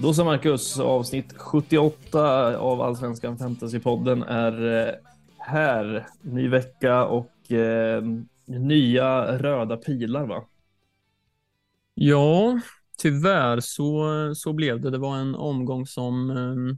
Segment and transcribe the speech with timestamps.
[0.00, 4.94] Då så Marcus, avsnitt 78 av Allsvenskan Fantasypodden är eh,
[5.38, 6.06] här.
[6.22, 8.02] Ny vecka och eh,
[8.46, 10.44] nya röda pilar va?
[11.94, 12.60] Ja,
[12.98, 14.04] tyvärr så,
[14.34, 14.90] så blev det.
[14.90, 16.76] Det var en omgång som eh,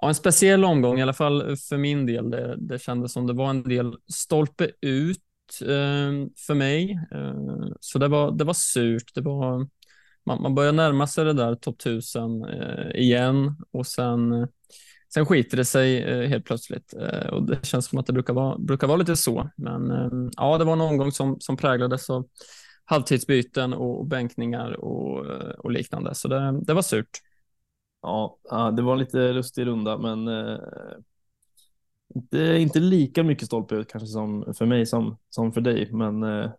[0.00, 2.30] Ja, en speciell omgång i alla fall för min del.
[2.30, 5.18] Det, det kändes som det var en del stolpe ut
[5.62, 7.00] eh, för mig.
[7.12, 9.14] Eh, så det var, det var surt.
[9.14, 9.68] Det var,
[10.26, 14.48] man, man börjar närma sig det där topp 1000 eh, igen och sen, eh,
[15.14, 16.94] sen skiter det sig eh, helt plötsligt.
[16.94, 19.50] Eh, och det känns som att det brukar vara, brukar vara lite så.
[19.56, 22.28] Men eh, ja, det var en omgång som, som präglades av
[22.84, 26.14] halvtidsbyten och, och bänkningar och, eh, och liknande.
[26.14, 27.20] Så det, det var surt.
[28.02, 28.38] Ja,
[28.76, 30.58] det var en lite lustig runda, men eh,
[32.14, 35.92] inte, inte lika mycket stolpe ut kanske som för mig som, som för dig.
[35.92, 36.50] Men eh,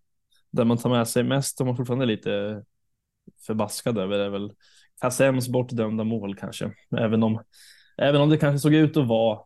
[0.52, 2.64] där man tar med sig mest om man fortfarande är lite
[3.48, 4.52] förbaskad över är väl
[5.02, 6.72] Kassems bortdömda mål kanske.
[6.98, 7.44] Även om,
[7.98, 9.40] även om det kanske såg ut att vara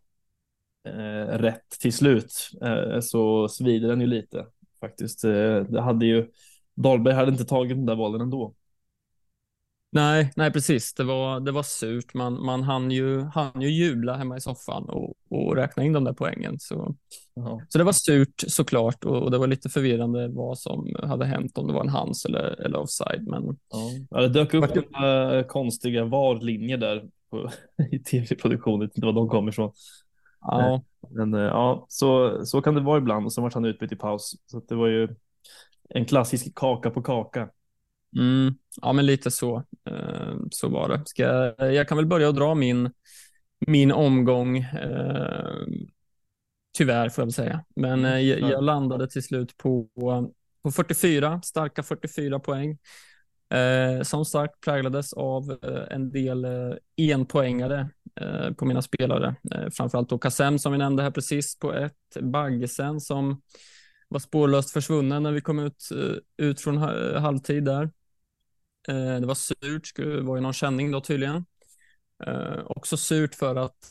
[0.88, 4.46] eh, rätt till slut eh, så svider den ju lite
[4.80, 5.24] faktiskt.
[5.24, 6.28] Eh, det hade ju
[6.76, 8.54] Dahlberg hade inte tagit den där bollen ändå.
[9.94, 10.94] Nej, nej precis.
[10.94, 12.14] Det var, det var surt.
[12.14, 16.04] Man, man hann, ju, hann ju jubla hemma i soffan och, och räkna in de
[16.04, 16.60] där poängen.
[16.60, 16.96] Så,
[17.70, 21.58] så det var surt såklart och, och det var lite förvirrande vad som hade hänt,
[21.58, 23.28] om det var en hands eller, eller offside.
[23.28, 23.58] Men...
[24.10, 27.50] Ja, det dök upp några äh, konstiga VAR-linjer där på,
[27.92, 29.72] i tv-produktionen, inte var de kom ifrån.
[30.42, 30.74] Ja.
[30.74, 33.92] Eh, men äh, ja, så, så kan det vara ibland och sen var han utbytt
[33.92, 34.36] i paus.
[34.46, 35.16] Så det var ju
[35.90, 37.50] en klassisk kaka på kaka.
[38.18, 41.02] Mm, ja, men lite så, eh, så var det.
[41.06, 41.24] Ska,
[41.66, 42.92] jag kan väl börja och dra min,
[43.68, 44.58] min omgång.
[44.58, 45.66] Eh,
[46.78, 47.64] tyvärr får jag väl säga.
[47.76, 49.88] Men eh, jag, jag, landade till slut på,
[50.64, 52.78] på 44, starka 44 poäng.
[54.04, 55.58] Som sagt präglades av
[55.90, 57.90] en del eh, enpoängare
[58.58, 59.36] på mina spelare.
[59.72, 63.42] Framförallt då Kassem som vi nämnde här precis på ett, Baggesen som
[64.08, 65.90] var spårlöst försvunnen när vi kom ut,
[66.38, 66.78] ut från
[67.18, 67.90] halvtid där.
[68.88, 71.46] Eh, det var surt, det var ju någon känning då tydligen.
[72.28, 73.88] Eh, också surt för att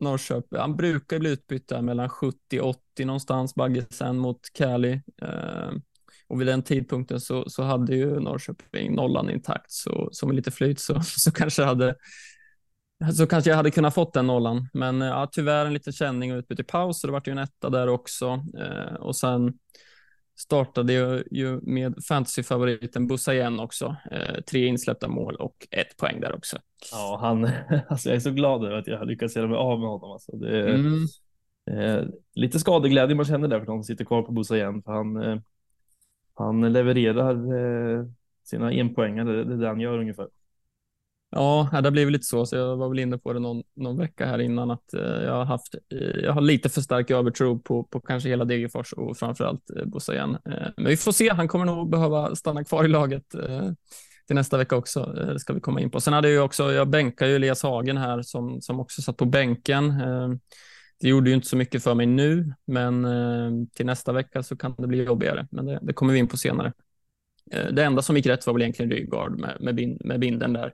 [0.00, 5.02] Norrköping, han brukar bli utbytt där mellan 70 80 någonstans, Baggesen mot Cali.
[5.22, 5.70] Eh,
[6.28, 10.50] och vid den tidpunkten så, så hade ju Norrköping nollan intakt, så, så med lite
[10.50, 11.94] flyt så, så kanske hade
[13.16, 16.38] så kanske jag hade kunnat fått den nollan, men ja, tyvärr en liten känning och
[16.38, 18.44] utbyte i paus, så det vart ju en etta där också.
[18.58, 19.52] Eh, och sen
[20.38, 23.96] startade ju, ju med fantasyfavoriten Bussa igen också.
[24.10, 26.58] Eh, tre insläppta mål och ett poäng där också.
[26.92, 27.50] Ja, han,
[27.88, 30.12] alltså jag är så glad över att jag har lyckats göra mig av med honom.
[30.12, 30.36] Alltså.
[30.36, 31.06] Det är, mm.
[31.70, 34.82] eh, lite skadeglädje man känner där för de som sitter kvar på Bussa igen.
[34.82, 35.38] För han, eh,
[36.34, 38.06] han levererar eh,
[38.44, 40.28] sina enpoängar, det, det är det han gör ungefär.
[41.30, 43.98] Ja, det har blivit lite så, så jag var väl inne på det någon, någon
[43.98, 47.58] vecka här innan att eh, jag har haft, eh, jag har lite för stark övertro
[47.58, 50.38] på, på kanske hela Degerfors och framförallt eh, Bossa igen.
[50.44, 53.24] Eh, men vi får se, han kommer nog behöva stanna kvar i laget
[54.26, 56.00] till nästa vecka också, det ska vi komma in på.
[56.00, 59.24] Sen hade jag också, jag bänkar ju Elias Hagen här som, som också satt på
[59.24, 59.94] bänken.
[61.00, 63.06] Det gjorde ju inte så mycket för mig nu, men
[63.74, 66.36] till nästa vecka så kan det bli jobbigare, men det, det kommer vi in på
[66.36, 66.72] senare.
[67.72, 70.72] Det enda som gick rätt var väl egentligen Rygaard med, med, bin, med binden där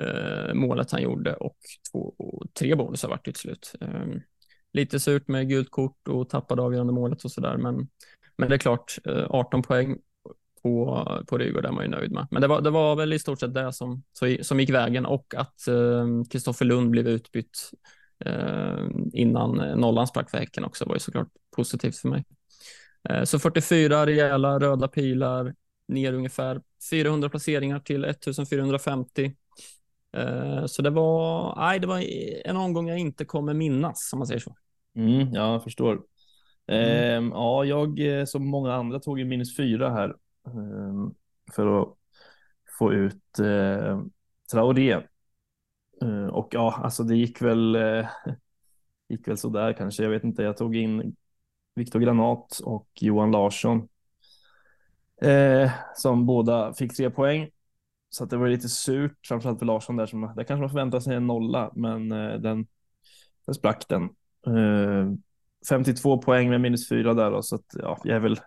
[0.00, 1.56] eh, målet han gjorde och
[1.92, 2.14] två,
[2.58, 3.74] tre bonusar vart det till slut.
[3.80, 4.06] Eh,
[4.72, 7.88] lite surt med gult kort och tappade avgörande målet och sådär, men,
[8.36, 9.98] men det är klart, eh, 18 poäng
[10.62, 12.26] på, på Rygaard är man ju nöjd med.
[12.30, 14.02] Men det var, det var väl i stort sett det som,
[14.42, 17.70] som gick vägen och att ehm, Kristoffer Lund blev utbytt
[18.24, 22.24] ehm, innan eh, nollan sprack för Häcken också var ju såklart positivt för mig.
[23.08, 25.54] Eh, så 44 rejäla röda pilar,
[25.88, 26.60] ner ungefär
[26.90, 29.34] 400 placeringar till 1450.
[30.12, 32.04] Eh, så det var, nej, det var
[32.44, 34.56] en omgång jag inte kommer minnas, om man säger så.
[34.94, 36.02] Mm, ja, jag förstår.
[36.66, 37.24] Mm.
[37.24, 40.08] Eh, ja, jag eh, som många andra tog ju minus fyra här
[40.46, 41.10] eh,
[41.52, 41.88] för att
[42.78, 43.22] få ut
[44.52, 45.02] Traoré.
[46.32, 47.76] Och ja, alltså det gick väl,
[49.08, 50.02] gick väl sådär kanske.
[50.02, 51.16] Jag vet inte, jag tog in
[51.74, 53.88] Viktor Granat och Johan Larsson
[55.94, 57.50] som båda fick tre poäng.
[58.10, 61.00] Så att det var lite surt, framförallt för Larsson där som, där kanske man förväntar
[61.00, 62.66] sig en nolla, men eh, den,
[63.46, 64.02] den sprack den.
[64.46, 65.12] Eh,
[65.68, 68.40] 52 poäng med minus fyra där då, så att ja, jag är väl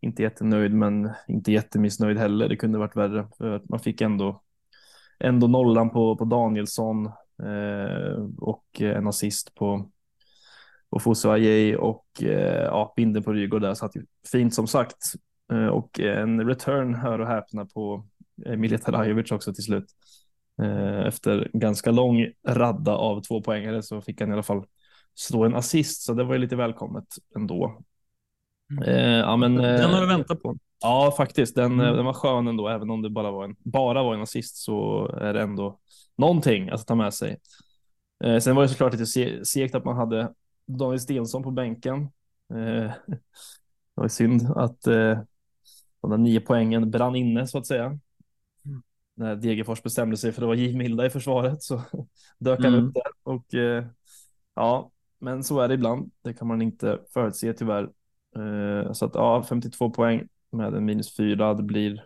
[0.00, 2.48] inte jättenöjd, men inte jättemissnöjd heller.
[2.48, 4.42] Det kunde varit värre, för att man fick ändå,
[5.18, 7.06] ändå nollan på, på Danielsson
[7.42, 9.90] eh, och en assist på,
[10.90, 14.96] på Fosu Ajay och eh, ja, binden på Rygaard där satt ju fint som sagt.
[15.52, 18.06] Eh, och en return, hör och häpna, på
[18.56, 19.84] Milja Tarajovic också till slut.
[20.62, 24.64] Eh, efter ganska lång radda av två poängare så fick han i alla fall
[25.14, 27.06] slå en assist, så det var ju lite välkommet
[27.36, 27.80] ändå.
[28.86, 30.56] Eh, ja, men, den har du väntat på.
[30.82, 31.54] Ja, faktiskt.
[31.54, 31.96] Den, mm.
[31.96, 35.06] den var skön ändå, även om det bara var en, bara var en assist så
[35.20, 35.78] är det ändå
[36.16, 37.38] någonting att ta med sig.
[38.24, 40.32] Eh, sen var det såklart lite segt att man hade
[40.66, 42.02] Daniel Stensson på bänken.
[42.54, 43.20] Eh, det
[43.94, 45.18] var synd att eh,
[46.02, 47.98] de där nio poängen brann inne så att säga.
[49.20, 51.82] När Degerfors bestämde sig för att vara givmilda i försvaret så
[52.38, 52.86] dök han mm.
[52.86, 53.84] upp där och eh,
[54.54, 56.10] ja, men så är det ibland.
[56.22, 57.82] Det kan man inte förutse tyvärr.
[58.36, 61.54] Eh, så att ja, 52 poäng med en minus fyra.
[61.54, 62.04] Det blir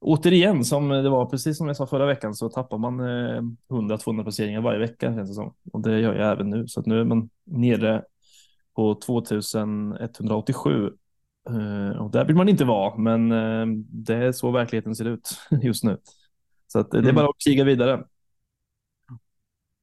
[0.00, 4.22] återigen som det var precis som jag sa förra veckan så tappar man 100-200 eh,
[4.22, 5.54] placeringar varje vecka känns det som.
[5.72, 6.68] Och det gör jag även nu.
[6.68, 8.04] Så att nu är man nere
[8.74, 10.92] på 2187.
[11.48, 15.28] Eh, och där vill man inte vara, men eh, det är så verkligheten ser ut
[15.62, 15.98] just nu.
[16.66, 17.14] Så att det är mm.
[17.14, 18.04] bara att kriga vidare.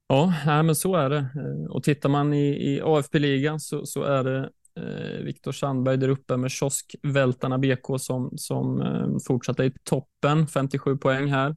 [0.08, 1.26] Ja, men så är det.
[1.70, 6.38] Och tittar man i, i AFP-ligan så, så är det Eh, Viktor Sandberg där uppe
[6.38, 11.56] med kioskvältarna BK som, som eh, fortsatte i toppen, 57 poäng här.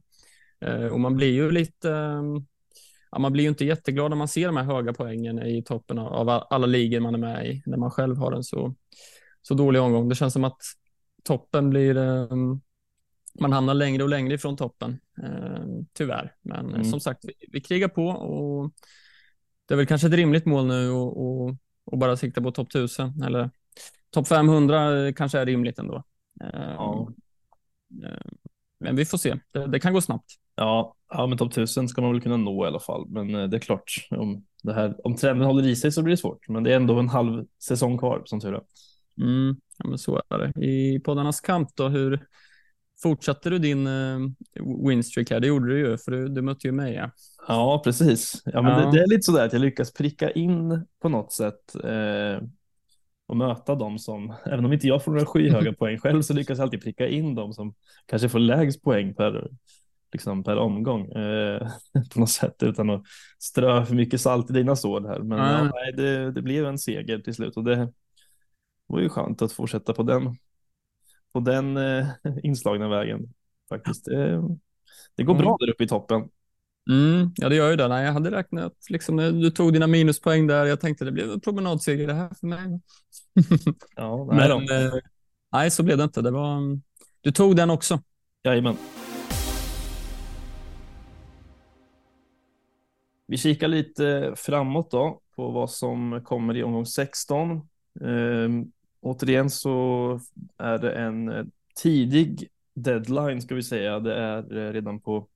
[0.61, 1.89] Eh, och man blir ju lite,
[3.11, 5.99] ja, man blir ju inte jätteglad när man ser de här höga poängen i toppen
[5.99, 8.75] av, av alla ligor man är med i, när man själv har en så,
[9.47, 10.09] så dålig omgång.
[10.09, 10.61] Det känns som att
[11.23, 11.95] toppen blir,
[13.39, 14.99] man hamnar längre och längre ifrån toppen,
[15.93, 16.35] tyvärr.
[16.41, 16.83] Men mm.
[16.83, 18.73] som sagt, vi, vi krigar på och
[19.65, 21.55] det är väl kanske ett rimligt mål nu och, och
[21.91, 23.49] och bara sikta på topp 1000 eller
[24.09, 26.03] topp 500 kanske är rimligt ändå.
[26.39, 27.09] Ja.
[28.03, 28.31] Eh,
[28.79, 29.35] men vi får se.
[29.51, 30.25] Det, det, kan gå snabbt.
[30.55, 33.09] Ja, ja men topp 1000 ska man väl kunna nå i alla fall.
[33.09, 36.11] Men eh, det är klart, om, det här, om trenden håller i sig så blir
[36.11, 36.49] det svårt.
[36.49, 38.61] Men det är ändå en halv säsong kvar som tur är.
[39.21, 40.65] Mm, ja, men så är det.
[40.65, 42.27] I poddarnas kamp då, hur
[43.01, 44.29] fortsatte du din uh,
[44.87, 45.39] winstreak här?
[45.39, 46.93] Det gjorde du ju, för du, du mötte ju mig.
[46.93, 47.11] Ja.
[47.47, 48.41] Ja, precis.
[48.45, 48.85] Ja, men ja.
[48.85, 52.47] Det, det, är lite sådär att jag lyckas pricka in på något sätt eh,
[53.27, 56.57] och möta dem som, även om inte jag får några skyhöga poäng själv, så lyckas
[56.57, 57.73] jag alltid pricka in dem som
[58.05, 59.49] kanske får lägst poäng per,
[60.11, 61.67] liksom per omgång eh,
[62.13, 63.03] på något sätt utan att
[63.39, 65.19] strö för mycket salt i dina sår här.
[65.19, 65.51] Men mm.
[65.51, 67.93] ja, nej, det, det blev en seger till slut och det
[68.87, 70.35] var ju skönt att fortsätta på den,
[71.33, 72.07] på den eh,
[72.43, 73.33] inslagna vägen
[73.69, 74.05] faktiskt.
[74.05, 74.41] Det,
[75.15, 75.45] det går mm.
[75.45, 76.29] bra där uppe i toppen.
[76.89, 77.87] Mm, ja, det gör ju det.
[77.87, 81.31] Nej, jag hade räknat, liksom, när du tog dina minuspoäng där, jag tänkte det blev
[81.31, 82.79] en promenadseger det här för mig.
[83.95, 84.93] ja, nej, Men eh,
[85.51, 86.21] nej, så blev det inte.
[86.21, 86.79] Det var,
[87.21, 88.01] du tog den också.
[88.43, 88.77] Jajamän.
[93.27, 97.51] Vi kikar lite framåt då på vad som kommer i omgång 16.
[97.51, 98.49] Eh,
[99.07, 100.19] återigen så
[100.57, 103.99] är det en tidig deadline ska vi säga.
[103.99, 105.27] Det är eh, redan på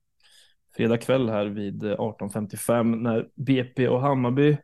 [0.76, 4.56] fredag kväll här vid 18.55 när BP och Hammarby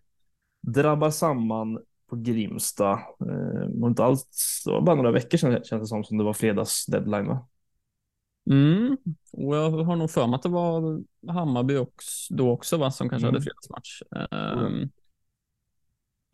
[0.66, 1.78] drabbar samman
[2.10, 2.92] på Grimsta.
[2.92, 6.32] Eh, inte alls, det var bara några veckor sedan känns det som, som det var
[6.32, 7.48] fredags deadline va?
[8.50, 8.96] Mm,
[9.32, 13.08] och jag har nog för mig att det var Hammarby också, då också va, som
[13.08, 13.34] kanske mm.
[13.34, 14.02] hade fredagsmatch.
[14.30, 14.90] Mm.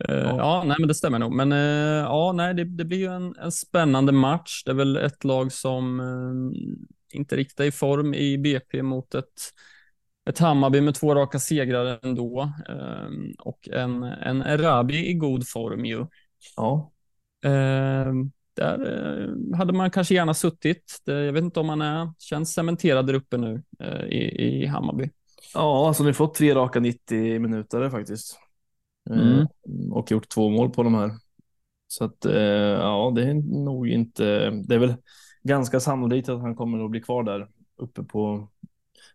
[0.09, 0.37] Uh, ja.
[0.37, 0.63] ja.
[0.65, 1.31] nej men det stämmer nog.
[1.31, 4.63] Men uh, ja, nej, det, det blir ju en, en, spännande match.
[4.65, 6.53] Det är väl ett lag som uh,
[7.13, 9.33] inte riktigt i form i BP mot ett,
[10.29, 12.51] ett Hammarby med två raka segrar ändå
[13.39, 16.05] och en, en Erabi i god form ju.
[16.55, 16.91] Ja.
[18.55, 21.01] Där hade man kanske gärna suttit.
[21.05, 23.63] jag vet inte om man är, känns cementerad där uppe nu
[24.09, 25.09] i, i Hammarby.
[25.53, 28.39] Ja, alltså ni fått tre raka 90 minuter faktiskt.
[29.09, 29.39] Mm.
[29.39, 31.11] Ehm, och gjort två mål på de här.
[31.87, 33.33] Så att eh, ja, det är
[33.63, 34.95] nog inte, det är väl
[35.43, 38.49] ganska sannolikt att han kommer att bli kvar där uppe på,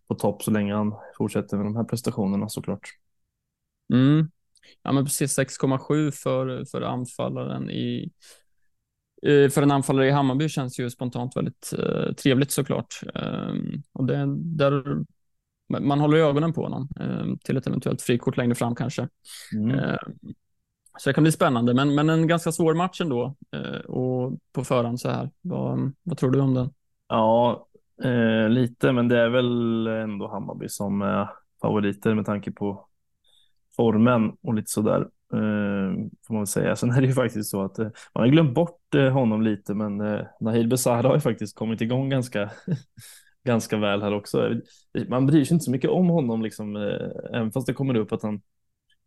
[0.08, 2.88] på topp så länge han fortsätter med de här prestationerna såklart.
[3.92, 4.30] Mm.
[4.82, 8.10] Ja, men precis 6,7 för, för anfallaren i
[9.22, 13.00] eh, för en anfallare i Hammarby känns ju spontant väldigt uh, trevligt såklart.
[13.14, 15.04] Um, och det, där,
[15.70, 19.08] man håller ögonen på honom um, till ett eventuellt frikort längre fram kanske.
[19.56, 19.78] Mm.
[19.78, 19.96] Uh,
[20.98, 23.36] så det kan bli spännande, men, men en ganska svår match ändå.
[23.56, 25.30] Eh, och på förhand så här.
[25.40, 26.70] Vad, vad tror du om den?
[27.08, 27.66] Ja,
[28.04, 31.28] eh, lite, men det är väl ändå Hammarby som är
[31.62, 32.86] favoriter med tanke på
[33.76, 35.00] formen och lite sådär.
[35.32, 35.92] Eh,
[36.26, 36.76] får man väl säga.
[36.76, 39.74] Sen är det ju faktiskt så att eh, man har glömt bort eh, honom lite,
[39.74, 42.50] men eh, Nahir Besara har ju faktiskt kommit igång ganska
[43.44, 44.60] ganska väl här också.
[45.08, 48.12] Man bryr sig inte så mycket om honom, liksom, eh, även fast det kommer upp
[48.12, 48.42] att han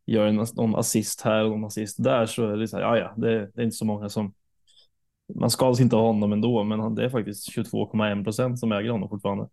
[0.06, 2.98] gör en, någon assist här och någon assist där så är det så här, ja,
[2.98, 4.34] ja, det, det, är inte så många som
[5.36, 9.10] man skadas inte av honom ändå, men det är faktiskt 22,1 procent som äger honom
[9.10, 9.48] fortfarande.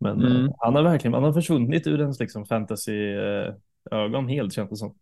[0.00, 0.44] Men mm.
[0.44, 4.76] eh, han har verkligen han har försvunnit ur ens liksom fantasy-ögon eh, helt känns det
[4.76, 4.94] som.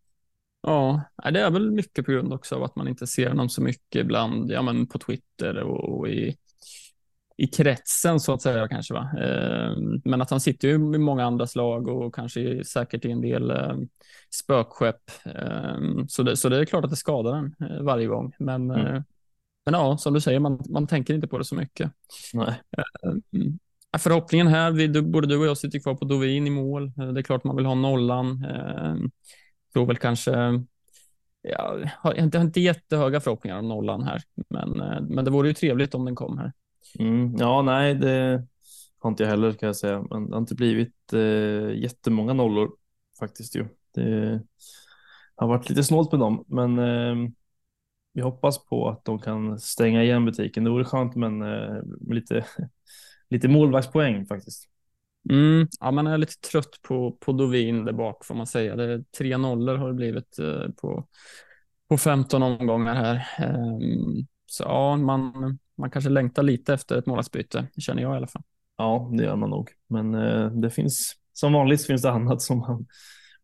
[0.63, 1.03] Ja,
[1.33, 4.01] det är väl mycket på grund också av att man inte ser honom så mycket
[4.01, 6.37] ibland, ja men på Twitter och, och i,
[7.37, 8.95] i kretsen så att säga kanske.
[8.95, 9.11] Va?
[9.21, 13.21] Eh, men att han sitter ju i många andra slag och kanske säkert i en
[13.21, 13.77] del eh,
[14.35, 15.11] spökskepp.
[15.25, 15.77] Eh,
[16.09, 18.33] så, det, så det är klart att det skadar en varje gång.
[18.39, 19.03] Men, mm.
[19.65, 21.91] men ja, som du säger, man, man tänker inte på det så mycket.
[22.33, 22.61] Nej.
[23.99, 26.93] Förhoppningen här, vi, både du och jag sitter kvar på Dovin i mål.
[26.97, 28.47] Det är klart man vill ha nollan.
[29.73, 30.65] Tror väl kanske
[31.43, 34.71] jag har inte, inte jättehöga förhoppningar om nollan här, men,
[35.09, 36.53] men det vore ju trevligt om den kom här.
[36.99, 38.47] Mm, ja, nej, det
[38.99, 40.07] har inte jag heller kan jag säga.
[40.11, 42.71] Men det har inte blivit eh, jättemånga nollor
[43.19, 43.67] faktiskt ju.
[43.95, 44.43] Det
[45.35, 47.31] har varit lite snålt med dem, men eh,
[48.13, 50.65] vi hoppas på att de kan stänga igen butiken.
[50.65, 52.45] Det vore skönt men eh, lite,
[53.31, 54.69] lite målvaktspoäng faktiskt.
[55.31, 58.77] Mm, ja, man är lite trött på, på Dovin där bak får man säga.
[58.77, 61.07] Det är tre nollor har det blivit eh, på,
[61.89, 63.49] på 15 omgångar här.
[63.49, 68.27] Um, så ja, man, man kanske längtar lite efter ett målvaktsbyte, känner jag i alla
[68.27, 68.43] fall.
[68.77, 69.71] Ja, det gör man nog.
[69.89, 72.87] Men eh, det finns, som vanligt finns det annat som man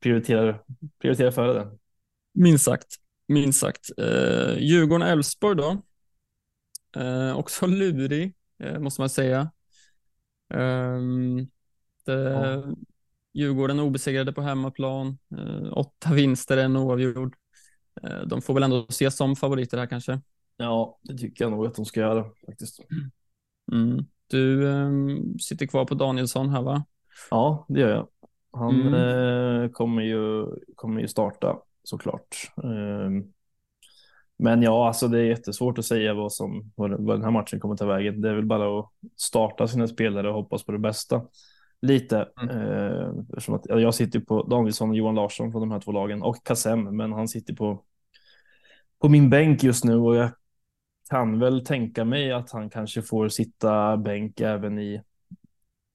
[0.01, 0.63] prioriterar,
[1.01, 1.79] prioriterar före det.
[2.35, 2.87] Minst sagt.
[3.29, 3.91] Minst sagt.
[3.99, 5.83] Eh, Djurgården-Elfsborg då.
[7.01, 9.51] Eh, också lurig, eh, måste man säga.
[10.55, 11.01] Eh,
[12.07, 12.75] det, ja.
[13.35, 15.19] Djurgården obesegrade på hemmaplan.
[15.39, 17.37] Eh, åtta vinster, en oavgjord.
[18.03, 20.21] Eh, de får väl ändå ses som favoriter här kanske.
[20.61, 22.81] Ja, det tycker jag nog att de ska göra faktiskt.
[23.73, 24.05] Mm.
[24.27, 26.85] Du um, sitter kvar på Danielsson här va?
[27.31, 28.09] Ja, det gör jag.
[28.53, 28.95] Han mm.
[28.95, 32.53] eh, kommer, ju, kommer ju starta såklart.
[32.57, 33.33] Um,
[34.37, 37.61] men ja, alltså det är jättesvårt att säga vad, som, vad, vad den här matchen
[37.61, 38.21] kommer ta vägen.
[38.21, 41.23] Det är väl bara att starta sina spelare och hoppas på det bästa.
[41.83, 42.29] Lite.
[42.43, 42.57] Mm.
[42.57, 46.45] Eh, att, jag sitter på Danielsson och Johan Larsson från de här två lagen och
[46.45, 47.85] Kassem, men han sitter på,
[49.01, 50.31] på min bänk just nu och jag
[51.11, 55.03] kan väl tänka mig att han kanske får sitta bänk även i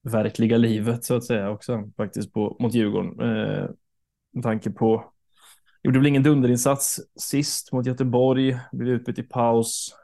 [0.02, 3.20] verkliga livet så att säga också faktiskt på, mot Djurgården.
[3.20, 3.68] Eh,
[4.32, 5.12] med tanke på,
[5.82, 9.96] gjorde väl ingen dunderinsats sist mot Göteborg, blev utbytt i paus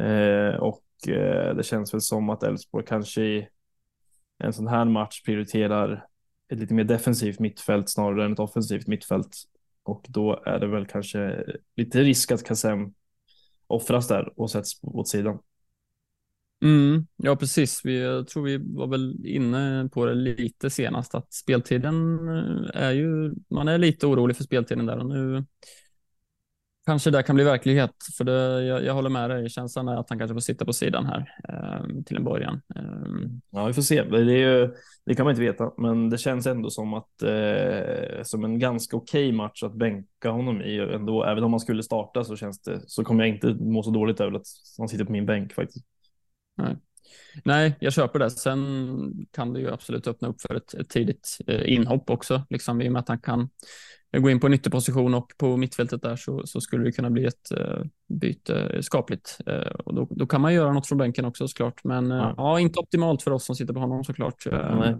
[0.00, 3.48] eh, och eh, det känns väl som att Elfsborg kanske i
[4.38, 6.06] en sån här match prioriterar
[6.52, 9.36] ett lite mer defensivt mittfält snarare än ett offensivt mittfält
[9.82, 11.44] och då är det väl kanske
[11.76, 12.94] lite risk att Kassem
[13.70, 15.38] offras där och sätts åt sidan.
[16.62, 17.80] Mm, ja, precis.
[17.84, 22.92] Vi, jag tror vi var väl inne på det lite senast att speltiden eh, är
[22.92, 25.44] ju, man är lite orolig för speltiden där och nu
[26.90, 27.90] kanske det kan bli verklighet.
[28.16, 30.72] För det, jag, jag håller med dig, känslan är att han kanske får sitta på
[30.72, 32.60] sidan här eh, till en början.
[32.76, 32.82] Eh.
[33.50, 34.02] Ja, vi får se.
[34.02, 34.74] Det, ju,
[35.06, 38.96] det kan man inte veta, men det känns ändå som att eh, som en ganska
[38.96, 41.24] okej okay match att bänka honom i ändå.
[41.24, 44.20] Även om han skulle starta så känns det så kommer jag inte må så dåligt
[44.20, 44.46] över att
[44.78, 45.86] han sitter på min bänk faktiskt.
[46.56, 46.76] Nej.
[47.44, 48.30] Nej, jag köper det.
[48.30, 52.82] Sen kan det ju absolut öppna upp för ett, ett tidigt eh, inhopp också, liksom
[52.82, 53.48] i och med att han kan
[54.18, 57.24] gå in på en ytterposition och på mittfältet där så, så skulle det kunna bli
[57.24, 59.38] ett uh, byte skapligt.
[59.48, 62.34] Uh, och då, då, kan man göra något från bänken också såklart, men uh, ja.
[62.36, 62.60] ja.
[62.60, 64.46] inte optimalt för oss som sitter på honom såklart.
[64.46, 64.96] Uh,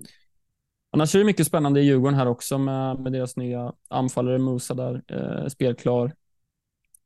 [0.92, 4.74] annars är det mycket spännande i Djurgården här också med, med deras nya anfallare Musa
[4.74, 6.12] där, uh, spelklar.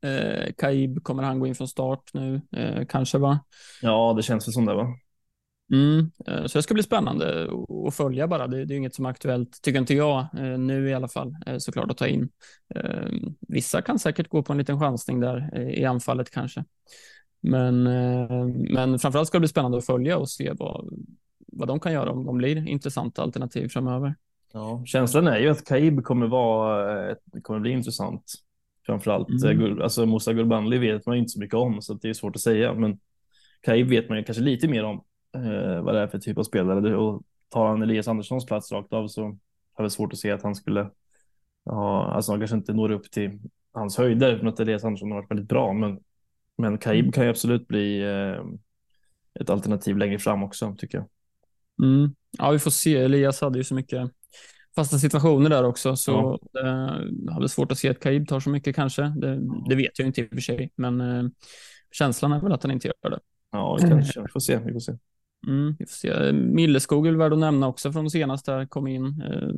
[0.05, 2.41] Uh, Kaib, kommer han gå in från start nu?
[2.89, 3.41] kanske va?
[3.83, 4.87] Ja, det känns väl som det va?
[5.73, 7.49] Mm, eh, så det ska bli spännande
[7.87, 8.47] att följa bara.
[8.47, 11.37] Det, det är inget som är aktuellt, tycker inte jag, eh, nu i alla fall,
[11.47, 12.29] eh, såklart att ta in.
[13.41, 16.65] Vissa kan säkert gå på en liten chansning där i anfallet kanske.
[17.41, 17.83] Men,
[18.75, 20.89] men framförallt ska det bli spännande att följa och se vad,
[21.39, 24.15] vad de kan göra om de blir intressanta alternativ framöver.
[24.53, 28.35] Ja, känslan är ju att Kaib kommer vara, kommer bli intressant.
[28.87, 29.83] Framförallt, mm.
[29.83, 32.75] alltså Musa Gurbanli vet man inte så mycket om, så det är svårt att säga,
[32.75, 32.99] men
[33.63, 35.05] Kaib vet man ju kanske lite mer om
[35.37, 36.97] eh, vad det är för typ av spelare.
[36.97, 39.23] Och tar han Elias Anderssons plats rakt av så
[39.75, 40.91] har jag svårt att se att han skulle
[41.65, 43.39] ha, alltså han kanske inte når upp till
[43.73, 45.99] hans höjder för att Elias Andersson har varit väldigt bra, men,
[46.59, 47.13] men Kaib mm.
[47.13, 48.45] kan ju absolut bli eh,
[49.41, 51.09] ett alternativ längre fram också tycker jag.
[51.89, 52.15] Mm.
[52.39, 52.97] Ja, vi får se.
[52.97, 54.11] Elias hade ju så mycket
[54.75, 56.63] fasta situationer där också, så ja.
[57.23, 59.03] det hade svårt att se att Kaib tar så mycket kanske.
[59.03, 61.25] Det, det vet jag inte i och för sig, men eh,
[61.93, 63.21] känslan är väl att han inte gör det.
[63.53, 64.21] Ja, kanske.
[64.21, 64.59] Vi får se.
[64.59, 64.93] Vi får se.
[65.47, 66.33] Mm, vi får se.
[66.33, 69.23] Milleskog är värd att nämna också från senast där kom in.
[69.23, 69.49] Eh,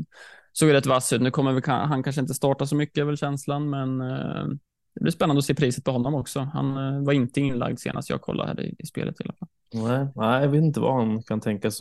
[0.52, 1.22] såg rätt vass ut.
[1.22, 4.46] Nu kommer vi, han kanske inte starta så mycket är väl känslan, men eh,
[4.94, 6.40] det blir spännande att se priset på honom också.
[6.40, 9.48] Han eh, var inte inlagd senast jag kollade här i, i spelet i alla fall.
[9.74, 11.74] Nej, nej, jag vet inte vad han kan tänka att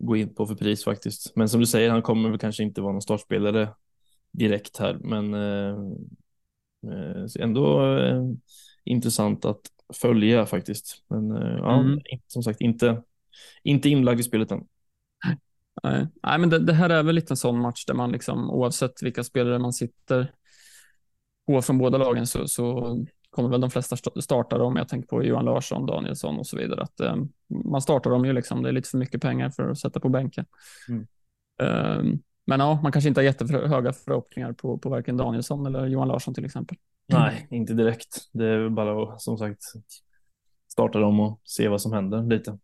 [0.00, 1.36] gå in på för pris faktiskt.
[1.36, 3.68] Men som du säger, han kommer väl kanske inte vara någon startspelare
[4.32, 5.76] direkt här, men eh,
[6.92, 8.22] eh ändå eh,
[8.84, 9.60] intressant att
[9.94, 11.04] följa faktiskt.
[11.08, 12.00] Men eh, ja, mm.
[12.26, 13.02] som sagt, inte,
[13.62, 14.66] inte inlagd i spelet än.
[15.82, 18.50] Nej, nej men det, det, här är väl lite en sån match där man liksom
[18.50, 20.32] oavsett vilka spelare man sitter
[21.46, 22.96] på från båda lagen så, så
[23.30, 24.76] kommer väl de flesta starta dem.
[24.76, 26.82] Jag tänker på Johan Larsson, Danielsson och så vidare.
[26.82, 27.16] Att, eh,
[27.64, 28.62] man startar dem ju liksom.
[28.62, 30.46] Det är lite för mycket pengar för att sätta på bänken.
[30.88, 31.06] Mm.
[31.62, 36.08] Eh, men ja, man kanske inte har jättehöga förhoppningar på, på varken Danielsson eller Johan
[36.08, 36.76] Larsson till exempel.
[37.08, 38.28] Nej, inte direkt.
[38.32, 39.62] Det är bara att som sagt
[40.72, 42.58] starta dem och se vad som händer lite.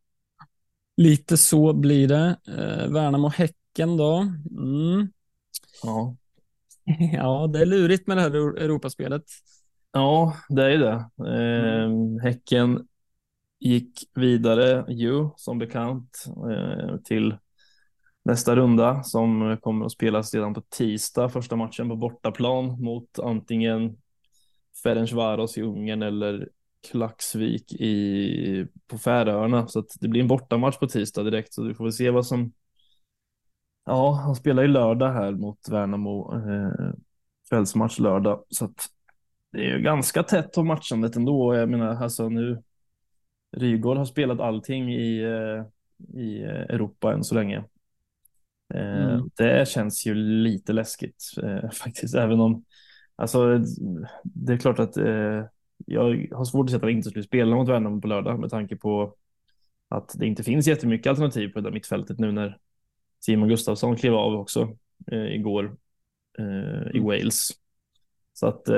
[0.96, 2.36] Lite så blir det.
[2.48, 4.16] Eh, Värnamo-Häcken då.
[4.50, 5.08] Mm.
[5.82, 6.16] Ja.
[7.12, 9.24] ja, det är lurigt med det här Europaspelet.
[9.96, 11.08] Ja, det är ju det.
[11.26, 12.18] Eh, mm.
[12.18, 12.88] Häcken
[13.60, 17.36] gick vidare ju som bekant eh, till
[18.24, 21.28] nästa runda som kommer att spelas redan på tisdag.
[21.28, 23.96] Första matchen på bortaplan mot antingen
[24.82, 26.48] Ferencvaros i Ungern eller
[26.90, 29.66] Klaxvik i, på Färöarna.
[29.68, 31.54] Så det blir en bortamatch på tisdag direkt.
[31.54, 32.52] Så vi får väl se vad som...
[33.86, 36.34] Ja, han spelar ju lördag här mot Värnamo.
[36.34, 36.92] Eh,
[37.48, 38.44] kvällsmatch lördag.
[38.48, 38.90] Så att
[39.56, 41.54] det är ju ganska tätt på matchandet ändå.
[41.54, 42.62] Jag menar, alltså nu...
[43.56, 45.64] Rygaard har spelat allting i, eh,
[46.20, 47.64] i Europa än så länge.
[48.74, 49.30] Eh, mm.
[49.36, 52.64] Det känns ju lite läskigt eh, faktiskt, även om
[53.16, 53.58] alltså,
[54.24, 55.44] det är klart att eh,
[55.86, 58.50] jag har svårt att se att han inte skulle spela mot Värnamo på lördag med
[58.50, 59.14] tanke på
[59.88, 62.58] att det inte finns jättemycket alternativ på det där mittfältet nu när
[63.20, 64.76] Simon Gustafsson klev av också
[65.12, 65.76] eh, igår
[66.38, 67.04] eh, i mm.
[67.04, 67.50] Wales.
[68.32, 68.68] Så att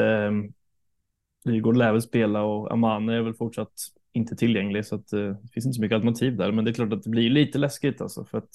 [1.45, 3.73] Nygård Rygaard lär väl spela och Amane är väl fortsatt
[4.13, 6.53] inte tillgänglig så att eh, det finns inte så mycket alternativ där.
[6.53, 8.51] Men det är klart att det blir lite läskigt alltså för att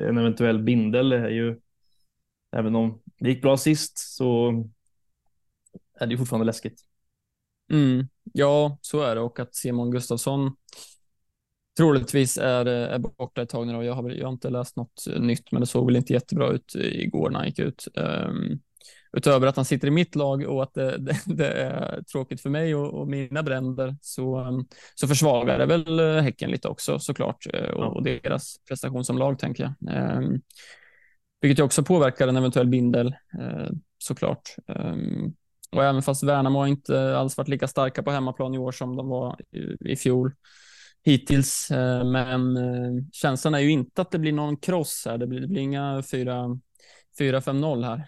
[0.00, 1.60] en eventuell bindel är ju
[2.56, 4.50] även om det gick bra sist så
[6.00, 6.80] är det ju fortfarande läskigt.
[7.70, 10.56] Mm, ja, så är det och att Simon Gustafsson
[11.76, 13.76] troligtvis är, är borta ett tag nu.
[13.76, 16.52] Och jag, har, jag har inte läst något nytt, men det såg väl inte jättebra
[16.52, 17.88] ut igår när han gick ut.
[17.94, 18.60] Um,
[19.16, 22.50] utöver att han sitter i mitt lag och att det, det, det är tråkigt för
[22.50, 26.98] mig och, och, mina bränder så, um, så försvagar det väl uh, Häcken lite också
[26.98, 30.18] såklart uh, och, och deras prestation som lag tänker jag.
[30.18, 30.40] Um,
[31.40, 33.06] vilket också påverkar en eventuell bindel
[33.40, 34.42] uh, såklart.
[34.66, 35.34] Um,
[35.72, 39.08] och även fast Värnamo inte alls varit lika starka på hemmaplan i år som de
[39.08, 40.32] var i, i fjol
[41.04, 41.68] hittills.
[42.04, 42.58] Men
[43.12, 45.18] känslan är ju inte att det blir någon kross här.
[45.18, 46.00] Det blir, det blir inga
[47.18, 48.06] 4-5-0 här,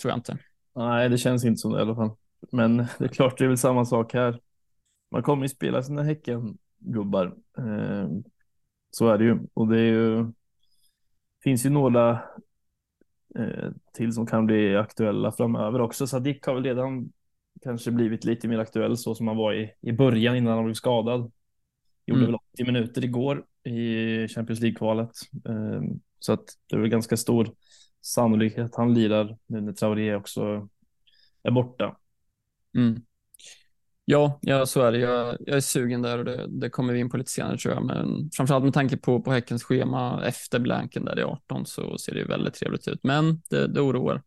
[0.00, 0.38] tror jag inte.
[0.76, 2.10] Nej, det känns inte som det i alla fall.
[2.52, 4.40] Men det är klart, det är väl samma sak här.
[5.10, 7.26] Man kommer ju spela sina Häcken-gubbar.
[7.58, 8.08] Eh,
[8.90, 9.38] så är det ju.
[9.54, 10.32] Och det är ju,
[11.44, 12.10] finns ju några
[13.38, 16.06] eh, till som kan bli aktuella framöver också.
[16.06, 17.12] Sadik har väl redan
[17.62, 20.74] kanske blivit lite mer aktuell så som han var i, i början innan han blev
[20.74, 21.32] skadad.
[22.06, 22.32] Gjorde mm.
[22.32, 25.10] väl 80 minuter igår i Champions League-kvalet.
[25.48, 25.82] Eh,
[26.18, 27.54] så att det är väl ganska stor
[28.06, 30.68] sannolikhet att han lirar nu när Traoré också
[31.42, 31.96] är borta.
[32.76, 33.00] Mm.
[34.04, 34.98] Ja, ja, så är det.
[34.98, 37.74] Jag, jag är sugen där och det, det, kommer vi in på lite senare tror
[37.74, 37.84] jag.
[37.84, 42.12] Men framförallt med tanke på, på Häckens schema efter blanken där i 18 så ser
[42.12, 43.00] det ju väldigt trevligt ut.
[43.02, 44.22] Men det, det oroar.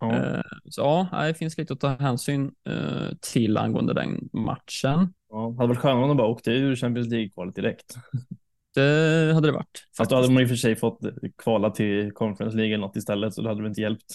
[0.00, 0.14] Ja.
[0.14, 5.14] Eh, så ja, det finns lite att ta hänsyn eh, till angående den matchen.
[5.30, 7.94] Ja, det hade varit skönare om de bara åkte ur Champions League-kvalet direkt.
[8.74, 9.88] Det hade det varit.
[9.96, 11.00] Fast då hade man i och för sig fått
[11.38, 14.14] kvala till Conference League eller något istället, så det hade väl inte hjälpt.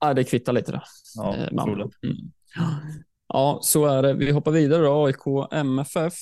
[0.00, 0.82] Ja, det kvittar lite då.
[1.14, 2.06] Ja, det.
[2.08, 2.32] Mm.
[3.28, 4.14] Ja, så är det.
[4.14, 5.06] Vi hoppar vidare då.
[5.06, 6.14] AIK MFF.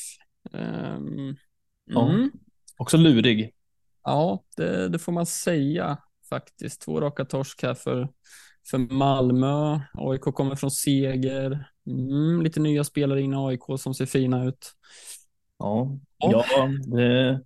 [0.52, 1.36] Um, ehm,
[1.84, 2.30] ja, mm.
[2.76, 3.54] Också lurig.
[4.04, 6.80] Ja, det, det, får man säga faktiskt.
[6.80, 8.08] Två raka torsk här för,
[8.70, 9.80] för Malmö.
[9.94, 11.68] AIK kommer från seger.
[11.86, 14.72] Mm, lite nya spelare in i AIK som ser fina ut.
[15.58, 16.44] Ja, ja
[16.96, 17.40] det,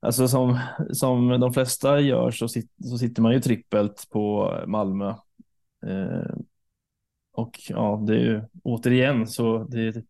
[0.00, 0.58] alltså som,
[0.92, 5.08] som de flesta gör så, sit, så sitter man ju trippelt på Malmö.
[5.86, 6.36] Eh,
[7.32, 10.04] och ja, det är ju återigen så det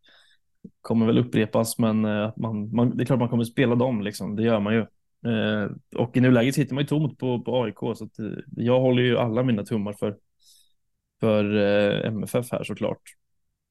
[0.81, 4.37] kommer väl upprepas, men eh, man, man, det är klart man kommer spela dem, liksom.
[4.37, 4.81] det gör man ju.
[5.27, 8.81] Eh, och i nuläget sitter man ju tomt på, på AIK, så att, eh, jag
[8.81, 10.17] håller ju alla mina tummar för,
[11.21, 13.03] för eh, MFF här såklart.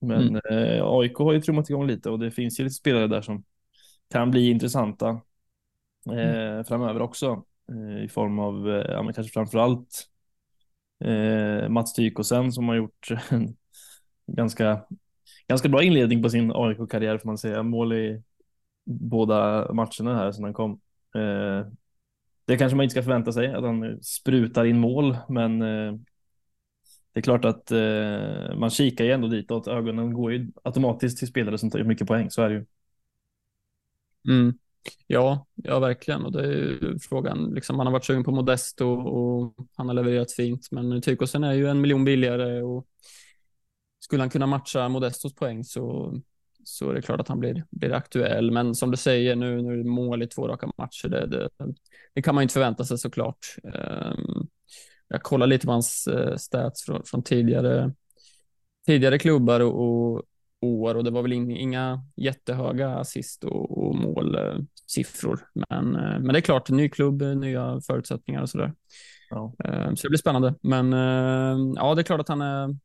[0.02, 0.82] Men mm.
[0.84, 3.44] AIK har ju trummat igång lite och det finns ju lite spelare där som
[4.12, 5.22] kan bli intressanta
[6.10, 6.64] eh, mm.
[6.64, 10.08] framöver också eh, i form av, eh, ja, men kanske framför allt
[11.04, 13.56] eh, Mats Tykosen som har gjort en
[14.28, 14.82] ganska,
[15.48, 17.64] ganska bra inledning på sin AIK-karriär får man säga.
[17.64, 18.24] Mål i
[18.86, 20.72] båda matcherna här sedan han kom.
[21.16, 21.68] Eh,
[22.46, 25.94] det kanske man inte ska förvänta sig att han sprutar in mål, men eh,
[27.14, 29.68] det är klart att eh, man kikar ju ändå ditåt.
[29.68, 32.66] Ögonen går ju automatiskt till spelare som tar mycket poäng, så är det ju.
[34.28, 34.54] Mm.
[35.08, 36.26] Ja, ja, verkligen.
[36.26, 37.54] Och det är ju frågan.
[37.54, 41.54] Liksom, han har varit sugen på Modesto och han har levererat fint, men Tykosen är
[41.54, 42.86] ju en miljon billigare och
[44.00, 46.14] skulle han kunna matcha Modestos poäng så,
[46.64, 48.52] så är det klart att han blir, blir aktuell.
[48.52, 51.08] Men som du säger, nu, nu är det mål i två raka matcher.
[51.08, 51.50] Det, det,
[52.14, 53.56] det kan man inte förvänta sig såklart.
[53.64, 54.48] Um,
[55.08, 57.94] jag kollar lite på hans eh, stats från, från tidigare,
[58.86, 60.24] tidigare klubbar och, och
[60.62, 65.40] år och det var väl inga jättehöga assist och, och målsiffror.
[65.70, 68.74] Men, eh, men det är klart, ny klubb, nya förutsättningar och sådär.
[69.30, 69.54] Ja.
[69.64, 70.56] Eh, så det blir spännande.
[70.62, 72.76] Men eh, ja, det är klart att han är,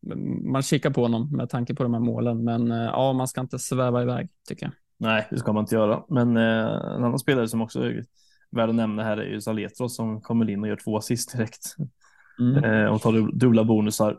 [0.53, 2.45] man kikar på honom med tanke på de här målen.
[2.45, 4.73] Men ja, man ska inte sväva iväg tycker jag.
[4.99, 6.05] Nej, det ska man inte göra.
[6.09, 8.05] Men en annan spelare som också är
[8.51, 11.77] värd att nämna här är ju Saletros som kommer in och gör två assist direkt.
[12.41, 12.93] Mm.
[12.93, 14.19] och tar dubbla bonusar.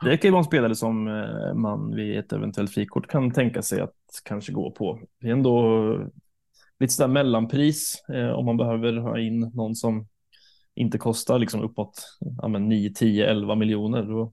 [0.00, 3.62] Det kan ju vara en spelare som eh, man vid ett eventuellt frikort kan tänka
[3.62, 5.00] sig att kanske gå på.
[5.20, 6.10] Det är ändå
[6.80, 10.08] lite sådär mellanpris eh, om man behöver ha in någon som
[10.74, 14.02] inte kostar liksom uppåt ja, 9, 10, 11 miljoner.
[14.02, 14.32] Då,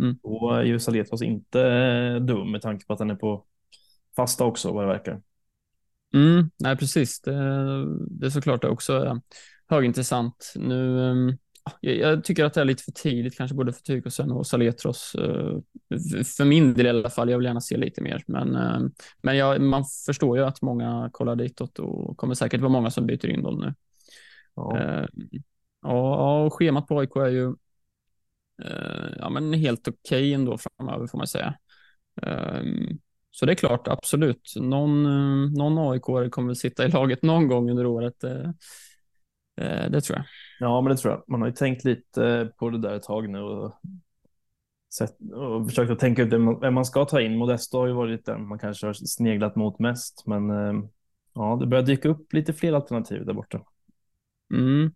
[0.00, 0.18] mm.
[0.22, 3.44] då är ju Saletros inte eh, dum med tanke på att han är på
[4.16, 5.22] fasta också vad det verkar.
[6.14, 7.20] Mm, nej, precis.
[7.20, 7.32] Det,
[8.10, 9.20] det är såklart det också
[9.68, 10.52] högintressant.
[10.56, 11.38] Nu
[11.82, 15.14] ehm, jag tycker att det är lite för tidigt, kanske både för Tykosen och Saletros.
[15.14, 15.58] Eh,
[16.36, 17.30] för min del i alla fall.
[17.30, 18.80] Jag vill gärna se lite mer, men, eh,
[19.22, 23.06] men jag, man förstår ju att många kollar ditåt och kommer säkert vara många som
[23.06, 23.74] byter in dem nu.
[24.54, 25.06] Ja, eh,
[25.82, 27.54] ja och schemat på AIK är ju
[29.18, 31.54] ja, men helt okej okay ändå framöver får man säga.
[33.30, 34.52] Så det är klart, absolut.
[34.56, 35.02] Någon,
[35.52, 38.14] någon AIK kommer sitta i laget någon gång under året.
[39.90, 40.24] Det tror jag.
[40.60, 41.24] Ja, men det tror jag.
[41.28, 43.80] Man har ju tänkt lite på det där ett tag nu och,
[44.94, 47.36] sett, och försökt att tänka ut vem man ska ta in.
[47.36, 50.84] Modesto har ju varit den man kanske har sneglat mot mest, men eh,
[51.34, 53.60] ja, det börjar dyka upp lite fler alternativ där borta.
[54.54, 54.92] Mm.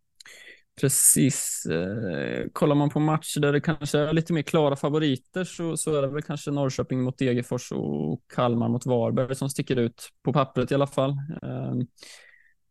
[0.80, 1.66] Precis.
[1.66, 5.96] Eh, kollar man på matcher där det kanske är lite mer klara favoriter så, så
[5.96, 10.32] är det väl kanske Norrköping mot Degerfors och Kalmar mot Varberg som sticker ut på
[10.32, 11.10] pappret i alla fall.
[11.42, 11.74] Eh,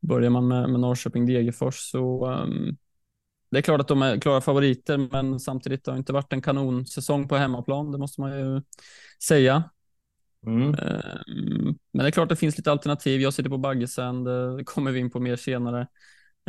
[0.04, 2.78] Eh, Börjar man med, med Norrköping-Degerfors så um,
[3.52, 6.42] det är klart att de är klara favoriter, men samtidigt har det inte varit en
[6.42, 7.92] kanonsäsong på hemmaplan.
[7.92, 8.62] Det måste man ju
[9.24, 9.64] säga.
[10.46, 10.68] Mm.
[10.68, 13.22] Um, men det är klart att det finns lite alternativ.
[13.22, 15.88] Jag sitter på Baggesen, det kommer vi in på mer senare.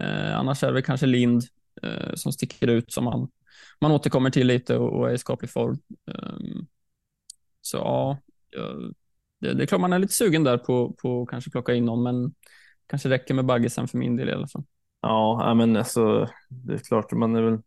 [0.00, 1.42] Uh, annars är det kanske Lind
[1.84, 3.28] uh, som sticker ut som man,
[3.80, 5.78] man återkommer till lite och, och är i skaplig form.
[6.06, 6.66] Um,
[7.60, 8.18] så ja,
[9.40, 11.84] det, det, är klart man är lite sugen där på, på att kanske plocka in
[11.84, 12.34] någon, men
[12.90, 14.64] kanske räcker med baggisen för min del i alla fall.
[15.00, 17.58] Ja, men alltså det är klart man är väl.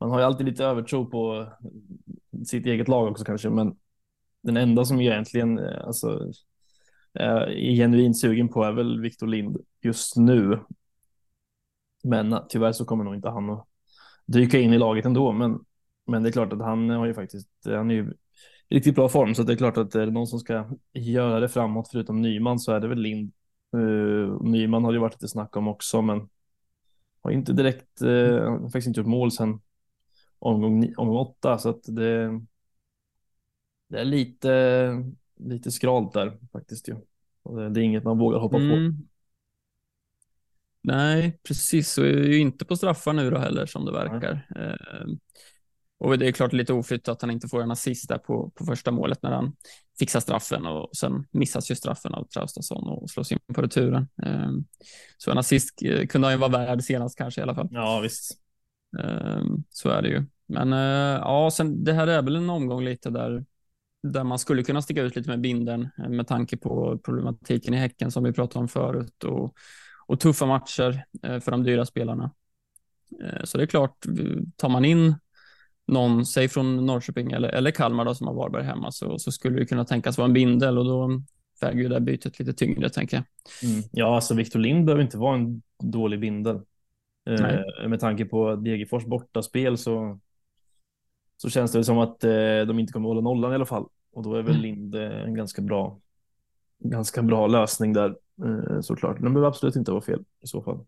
[0.00, 3.76] Man har ju alltid lite övertro på eh, sitt eget lag också kanske, men
[4.42, 6.30] den enda som egentligen eh, alltså,
[7.18, 10.60] eh, är genuint sugen på är väl Victor Lind just nu.
[12.04, 13.66] Men tyvärr så kommer nog inte han att
[14.26, 15.32] dyka in i laget ändå.
[15.32, 15.58] Men,
[16.06, 18.12] men det är klart att han har ju faktiskt, han är ju
[18.68, 21.40] i riktigt bra form så det är klart att är det någon som ska göra
[21.40, 23.32] det framåt förutom Nyman så är det väl Lind
[23.74, 26.28] Uh, Nyman har det varit lite snack om också, men
[27.20, 29.60] har inte direkt, uh, faktiskt inte gjort mål sedan
[30.38, 32.40] omgång, omgång åtta, så att det,
[33.88, 35.04] det är lite,
[35.36, 36.94] lite skralt där faktiskt ju.
[37.44, 38.70] Det, det, är inget man vågar hoppa mm.
[38.70, 39.04] på.
[40.82, 41.98] Nej, precis.
[41.98, 44.48] Och är ju inte på straffar nu då heller som det verkar.
[44.56, 45.18] Mm.
[45.98, 48.64] Och det är klart lite oflytt att han inte får en assist där på, på
[48.64, 49.56] första målet när han
[49.98, 54.08] fixar straffen och sen missas ju straffen av Traustason och slås in på returen.
[54.22, 54.64] Ehm,
[55.18, 57.68] så en assist eh, kunde han ju vara värd senast kanske i alla fall.
[57.70, 58.38] Ja, visst.
[58.98, 60.24] Ehm, så är det ju.
[60.46, 63.44] Men eh, ja, sen det här är väl en omgång lite där
[64.02, 67.76] där man skulle kunna sticka ut lite med binden eh, med tanke på problematiken i
[67.76, 69.54] Häcken som vi pratade om förut och,
[70.06, 71.04] och tuffa matcher
[71.40, 72.30] för de dyra spelarna.
[73.44, 74.06] Så det är klart,
[74.56, 75.14] tar man in
[75.86, 79.58] någon, säg från Norrköping eller, eller Kalmar då, som har Varberg hemma, så, så skulle
[79.58, 81.22] det kunna tänkas vara en bindel och då
[81.60, 83.24] väger ju det bytet lite tyngre, tänker jag.
[83.70, 83.84] Mm.
[83.92, 86.60] Ja, alltså Victor Lind behöver inte vara en dålig bindel.
[87.30, 90.18] Eh, med tanke på Degerfors bortaspel så,
[91.36, 93.86] så känns det som att eh, de inte kommer hålla nollan i alla fall.
[94.12, 94.62] Och då är väl mm.
[94.62, 96.00] Lind eh, en ganska bra,
[96.78, 99.20] ganska bra lösning där eh, såklart.
[99.20, 100.84] Den behöver absolut inte vara fel i så fall.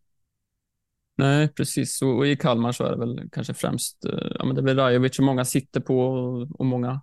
[1.16, 2.02] Nej, precis.
[2.02, 4.64] Och, och, i Kalmar så är det väl kanske främst eh, ja, men det är
[4.64, 7.00] väl Rajovic och många sitter på och, och många,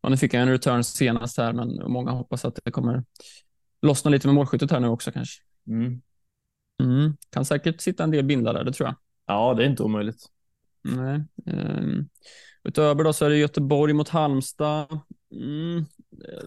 [0.00, 3.04] ja, nu fick jag en return senast här, men många hoppas att det kommer
[3.82, 5.42] lossna lite med målskyttet här nu också kanske.
[5.66, 6.02] Mm.
[6.82, 7.16] Mm.
[7.30, 8.96] Kan säkert sitta en del bindlar där, det tror jag.
[9.26, 10.26] Ja, det är inte omöjligt.
[10.82, 11.22] Nej.
[11.46, 12.08] Um,
[12.64, 15.00] utöver då så är det Göteborg mot Halmstad.
[15.32, 15.84] Mm.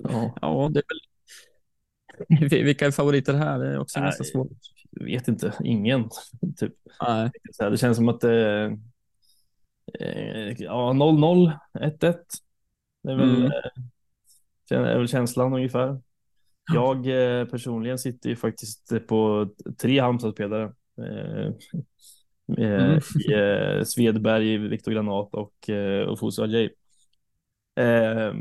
[0.03, 0.37] Ja.
[0.41, 0.99] ja, det är väl
[2.65, 3.59] vilka är favoriter här?
[3.59, 4.51] Det är också ganska svårt.
[4.91, 6.09] Vet inte, ingen.
[6.57, 6.73] Typ.
[7.07, 7.31] Nej.
[7.59, 8.65] Det känns som att det
[9.99, 12.15] eh, ja, 0-0, 1-1.
[13.03, 13.51] Det är väl, mm.
[14.71, 16.01] eh, är väl känslan ungefär.
[16.73, 19.49] Jag eh, personligen sitter ju faktiskt på
[19.81, 20.73] tre Halmstadspelare.
[21.01, 21.53] Eh,
[22.57, 22.99] mm.
[23.29, 26.69] i eh, Svedberg, Viktor Granat och, eh, och Fosu Ajay.
[27.79, 28.33] Eh,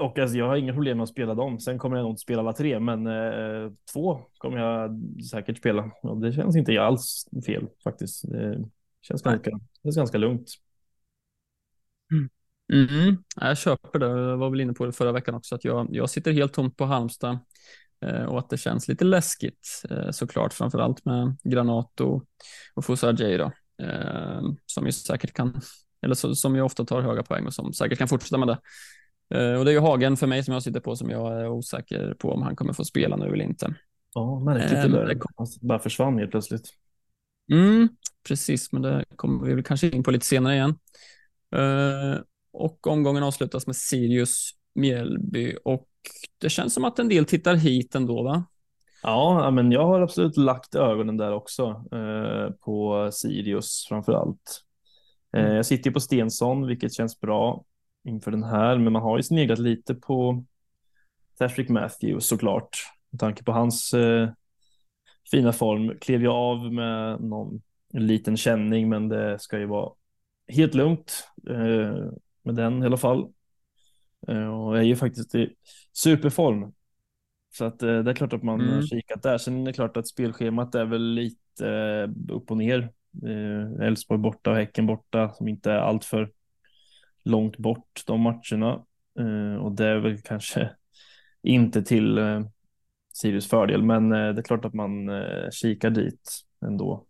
[0.00, 1.60] och alltså, jag har inga problem med att spela dem.
[1.60, 5.90] Sen kommer jag nog inte spela alla tre, men eh, två kommer jag säkert spela.
[6.02, 8.30] Och det känns inte alls fel faktiskt.
[8.32, 8.64] Det
[9.02, 10.48] känns ganska, det känns ganska lugnt.
[12.12, 12.28] Mm.
[12.72, 13.16] Mm.
[13.36, 14.06] Jag köper det.
[14.06, 16.76] Jag var väl inne på det förra veckan också, att jag, jag sitter helt tomt
[16.76, 17.38] på Halmstad
[18.06, 22.24] eh, och att det känns lite läskigt eh, såklart, framför allt med Granat och,
[22.74, 25.60] och Fosa Jay eh, som ju säkert kan,
[26.02, 28.58] eller så, som ju ofta tar höga poäng och som säkert kan fortsätta med det.
[29.34, 31.48] Eh, och det är ju Hagen för mig som jag sitter på som jag är
[31.48, 33.74] osäker på om han kommer få spela nu eller inte.
[34.14, 35.20] Ja, märkligt det där.
[35.36, 36.68] Han bara försvann helt plötsligt.
[37.52, 37.88] Mm,
[38.28, 40.78] precis, men det kommer vi väl kanske in på lite senare igen.
[41.56, 42.20] Uh,
[42.52, 45.88] och omgången avslutas med Sirius Mjällby och
[46.38, 48.44] det känns som att en del tittar hit ändå, va?
[49.02, 54.62] Ja, men jag har absolut lagt ögonen där också eh, på Sirius framför allt.
[55.36, 55.56] Eh, mm.
[55.56, 57.64] jag sitter på Stensson, vilket känns bra
[58.04, 60.44] inför den här, men man har ju sneglat lite på
[61.38, 62.76] Tashrik Matthews såklart.
[63.10, 64.30] Med tanke på hans eh,
[65.30, 69.92] fina form klev jag av med någon liten känning, men det ska ju vara
[70.48, 72.10] helt lugnt eh,
[72.42, 73.32] med den i alla fall.
[74.28, 75.54] Eh, och jag är ju faktiskt i
[75.92, 76.72] superform.
[77.52, 78.74] Så att eh, det är klart att man mm.
[78.74, 79.38] har kikat där.
[79.38, 82.92] Sen är det klart att spelschemat är väl lite eh, upp och ner.
[83.26, 86.30] Eh, Elfsborg borta och Häcken borta som inte är alltför
[87.30, 88.84] långt bort de matcherna.
[89.18, 90.70] Eh, och det är väl kanske
[91.42, 92.40] inte till eh,
[93.12, 97.06] Sirius fördel, men eh, det är klart att man eh, kikar dit ändå.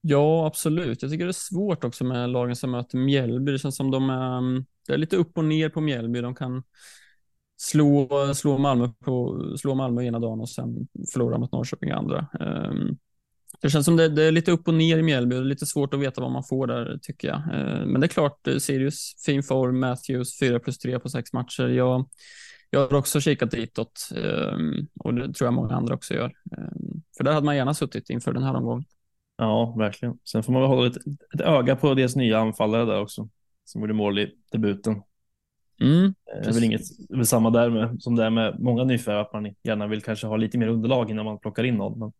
[0.00, 1.02] Ja, absolut.
[1.02, 3.52] Jag tycker det är svårt också med lagen som möter Mjällby.
[3.52, 6.20] Det känns som de är, mm, det är lite upp och ner på Mjällby.
[6.20, 6.62] De kan
[7.56, 12.26] slå, slå, Malmö på, slå Malmö ena dagen och sen förlora mot Norrköping andra.
[12.40, 12.98] Um,
[13.60, 15.36] det känns som det, det, är lite upp och ner i Mjällby.
[15.36, 17.36] Det är lite svårt att veta vad man får där tycker jag.
[17.36, 21.32] Eh, men det är klart, eh, Sirius, fin form, Matthews, 4 plus 3 på sex
[21.32, 21.68] matcher.
[21.68, 22.08] Jag,
[22.70, 26.32] jag har också kikat ditåt ehm, och det tror jag många andra också gör.
[27.16, 28.84] För där hade man gärna suttit inför den här omgången.
[29.36, 30.18] Ja, verkligen.
[30.24, 30.96] Sen får man väl hålla ett,
[31.34, 33.28] ett öga på deras nya anfallare där också,
[33.64, 35.02] som gjorde mål i debuten.
[35.80, 39.20] Mm, det är väl inget väl samma där med, som det är med många nyförvärv,
[39.20, 41.98] att man gärna vill kanske ha lite mer underlag innan man plockar in någon.
[41.98, 42.12] Men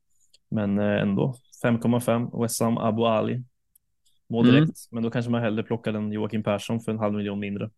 [0.56, 3.44] men eh, ändå 5,5 Wessam Abu Ali.
[4.28, 4.74] Må direkt, mm.
[4.90, 7.70] men då kanske man hellre plockar den Joakim Persson för en halv miljon mindre.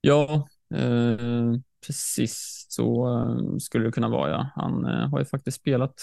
[0.00, 1.52] Ja, eh,
[1.86, 4.30] precis så eh, skulle det kunna vara.
[4.30, 4.50] Ja.
[4.54, 5.94] Han eh, har ju faktiskt spelat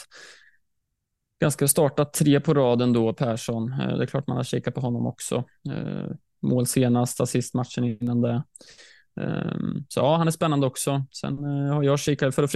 [1.42, 3.72] ganska startat tre på raden då, Persson.
[3.72, 5.44] Eh, det är klart man har kikat på honom också.
[5.70, 8.44] Eh, mål senast, assist matchen innan det.
[9.90, 11.06] Så ja, han är spännande också.
[11.12, 12.52] Sen har jag kikat för att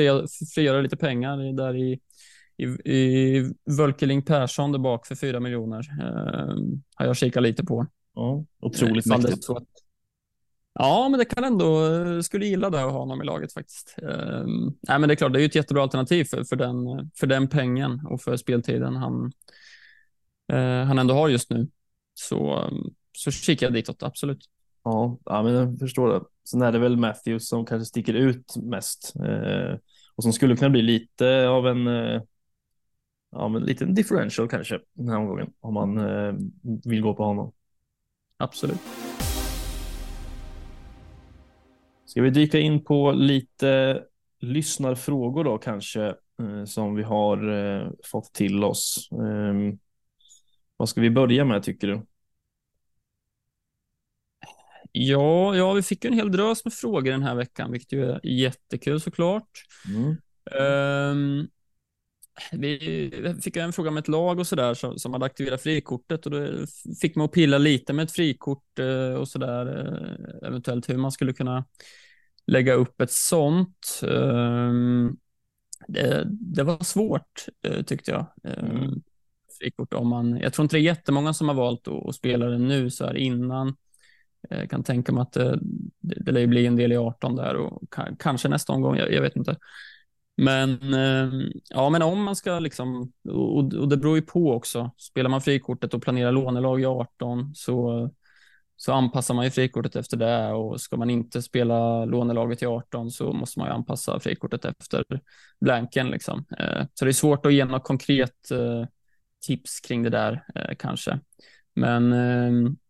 [0.55, 1.99] frigöra lite pengar där i
[2.59, 5.87] i, i Völkeling Persson där bak för 4 miljoner.
[6.01, 6.55] Eh,
[6.95, 7.85] har jag kikat lite på.
[8.13, 9.47] Ja, otroligt eh, mäktigt.
[10.73, 13.95] Ja, men det kan ändå, eh, skulle gilla det att ha honom i laget faktiskt.
[14.01, 14.45] Eh,
[14.81, 16.75] nej, men det är klart, det är ju ett jättebra alternativ för, för, den,
[17.15, 19.31] för den pengen och för speltiden han,
[20.51, 21.67] eh, han ändå har just nu.
[22.13, 22.69] Så,
[23.17, 24.45] så kikar jag ditåt, absolut.
[24.83, 26.21] Ja, ja, men jag förstår det.
[26.49, 29.77] Sen är det väl Matthews som kanske sticker ut mest eh,
[30.15, 32.21] och som skulle kunna bli lite av en eh,
[33.31, 36.33] ja, men lite differential kanske den här omgången om man eh,
[36.85, 37.51] vill gå på honom.
[38.37, 38.79] Absolut.
[42.05, 44.03] Ska vi dyka in på lite
[44.39, 46.07] lyssnarfrågor då kanske
[46.39, 49.09] eh, som vi har eh, fått till oss.
[49.11, 49.79] Ehm,
[50.77, 52.05] vad ska vi börja med tycker du?
[54.91, 58.19] Ja, ja, vi fick en hel drös med frågor den här veckan, vilket ju är
[58.23, 59.49] jättekul såklart.
[59.87, 60.17] Mm.
[61.11, 61.49] Um,
[62.51, 63.11] vi
[63.43, 66.47] fick en fråga om ett lag och sådär som, som hade aktiverat frikortet och då
[67.01, 71.11] fick man att pilla lite med ett frikort eh, och sådär, eh, eventuellt hur man
[71.11, 71.65] skulle kunna
[72.47, 74.01] lägga upp ett sånt.
[74.03, 75.17] Ehm,
[75.87, 78.25] det, det var svårt eh, tyckte jag.
[78.43, 79.01] Ehm, mm.
[79.59, 79.93] frikort.
[79.93, 82.89] Om man, jag tror inte det är jättemånga som har valt att, spela det nu
[82.89, 83.75] så här innan.
[84.49, 85.59] Jag kan tänka mig att det,
[85.99, 87.81] det, det lär bli en del i 18 där och
[88.19, 89.57] kanske nästa omgång, jag, jag vet inte.
[90.39, 94.91] Men, eh, ja, men om man ska liksom, och, och det beror ju på också.
[94.97, 98.09] Spelar man frikortet och planerar lånelag i 18 så,
[98.75, 103.11] så anpassar man ju frikortet efter det och ska man inte spela lånelaget i 18
[103.11, 105.03] så måste man ju anpassa frikortet efter
[105.61, 106.07] blanken.
[106.07, 106.45] Liksom.
[106.59, 108.85] Eh, så det är svårt att ge något konkret eh,
[109.47, 110.43] tips kring det där
[110.79, 111.19] kanske.
[111.75, 112.09] Men,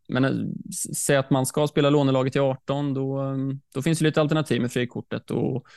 [0.09, 0.53] men
[0.95, 3.35] säg att man ska spela lånelaget i 18, då,
[3.73, 5.31] då finns det lite alternativ med frikortet.
[5.31, 5.67] Och,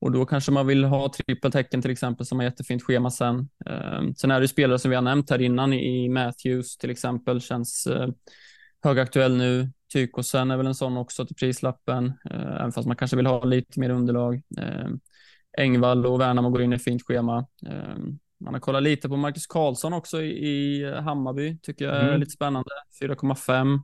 [0.00, 3.48] och då kanske man vill ha trippeltecken till exempel som har jättefint schema sen.
[3.66, 7.40] Eh, sen är det spelare som vi har nämnt här innan i Matthews till exempel
[7.40, 8.08] känns eh,
[8.82, 9.70] högaktuell nu.
[9.92, 13.44] Tykosen är väl en sån också till prislappen, eh, även fast man kanske vill ha
[13.44, 14.42] lite mer underlag.
[14.58, 14.88] Eh,
[15.58, 17.46] Engvall och Värnamo går in i fint schema.
[17.66, 17.96] Eh,
[18.40, 22.20] man har kollat lite på Marcus Karlsson också i, i Hammarby, tycker jag är mm.
[22.20, 22.70] lite spännande.
[23.02, 23.80] 4,5.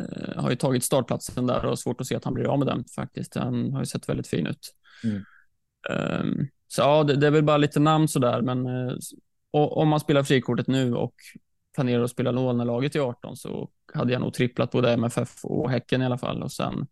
[0.00, 2.68] Uh, har ju tagit startplatsen där och svårt att se att han blir av med
[2.68, 3.34] den faktiskt.
[3.34, 4.74] Han har ju sett väldigt fin ut.
[5.04, 5.24] Mm.
[5.90, 8.98] Um, så ja, det, det, är väl bara lite namn sådär, men uh,
[9.50, 11.14] om man spelar frikortet nu och
[11.74, 16.02] planerar att spela lånelaget i 18 så hade jag nog tripplat både MFF och Häcken
[16.02, 16.86] i alla fall och sen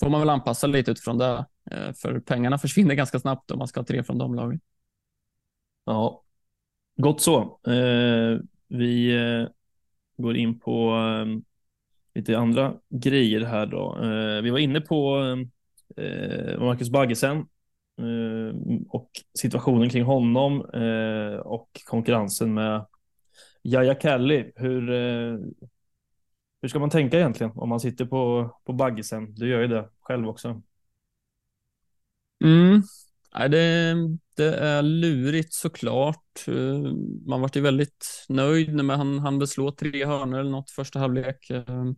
[0.00, 1.46] får man väl anpassa lite utifrån det.
[1.72, 4.60] Uh, för pengarna försvinner ganska snabbt om man ska ha tre från de lagen.
[5.84, 6.24] Ja,
[6.96, 7.60] gott så.
[8.68, 9.18] vi
[10.16, 11.44] går in på ehm,
[12.14, 13.98] lite andra grejer här då.
[14.02, 15.16] Eh, vi var inne på
[15.96, 17.36] eh, Marcus Baggesen
[17.98, 18.56] eh,
[18.88, 20.60] och situationen kring honom
[21.44, 22.86] och konkurrensen med
[23.62, 24.52] Jaja Kelly.
[24.56, 24.82] Hur,
[26.62, 29.34] hur ska man tänka egentligen om man sitter på, på Baggesen?
[29.34, 30.62] Du gör ju det själv också.
[32.44, 32.82] Mm.
[33.38, 33.94] Nej, det,
[34.36, 36.48] det är lurigt såklart.
[36.48, 36.92] Eh,
[37.26, 41.50] man vart ju väldigt nöjd när han, han beslå tre hörnor eller något första halvlek
[41.50, 41.92] eh,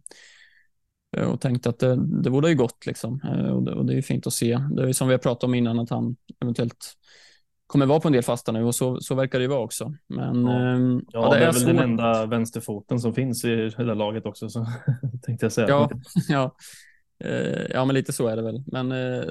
[1.29, 3.21] och tänkte att det, det borde ju gått liksom.
[3.25, 4.59] Eh, och det, och det är fint att se.
[4.77, 6.95] Det är som vi har pratat om innan att han eventuellt
[7.67, 9.95] kommer vara på en del fasta nu och så, så verkar det ju vara också.
[10.07, 13.49] Men ja, ja, ja det, det, är, är väl den enda vänsterfoten som finns i
[13.49, 14.67] det där laget också, så
[15.23, 15.69] tänkte jag säga.
[15.69, 15.91] Ja,
[16.29, 16.57] ja.
[17.25, 18.63] Eh, ja, men lite så är det väl.
[18.67, 19.25] Men eh,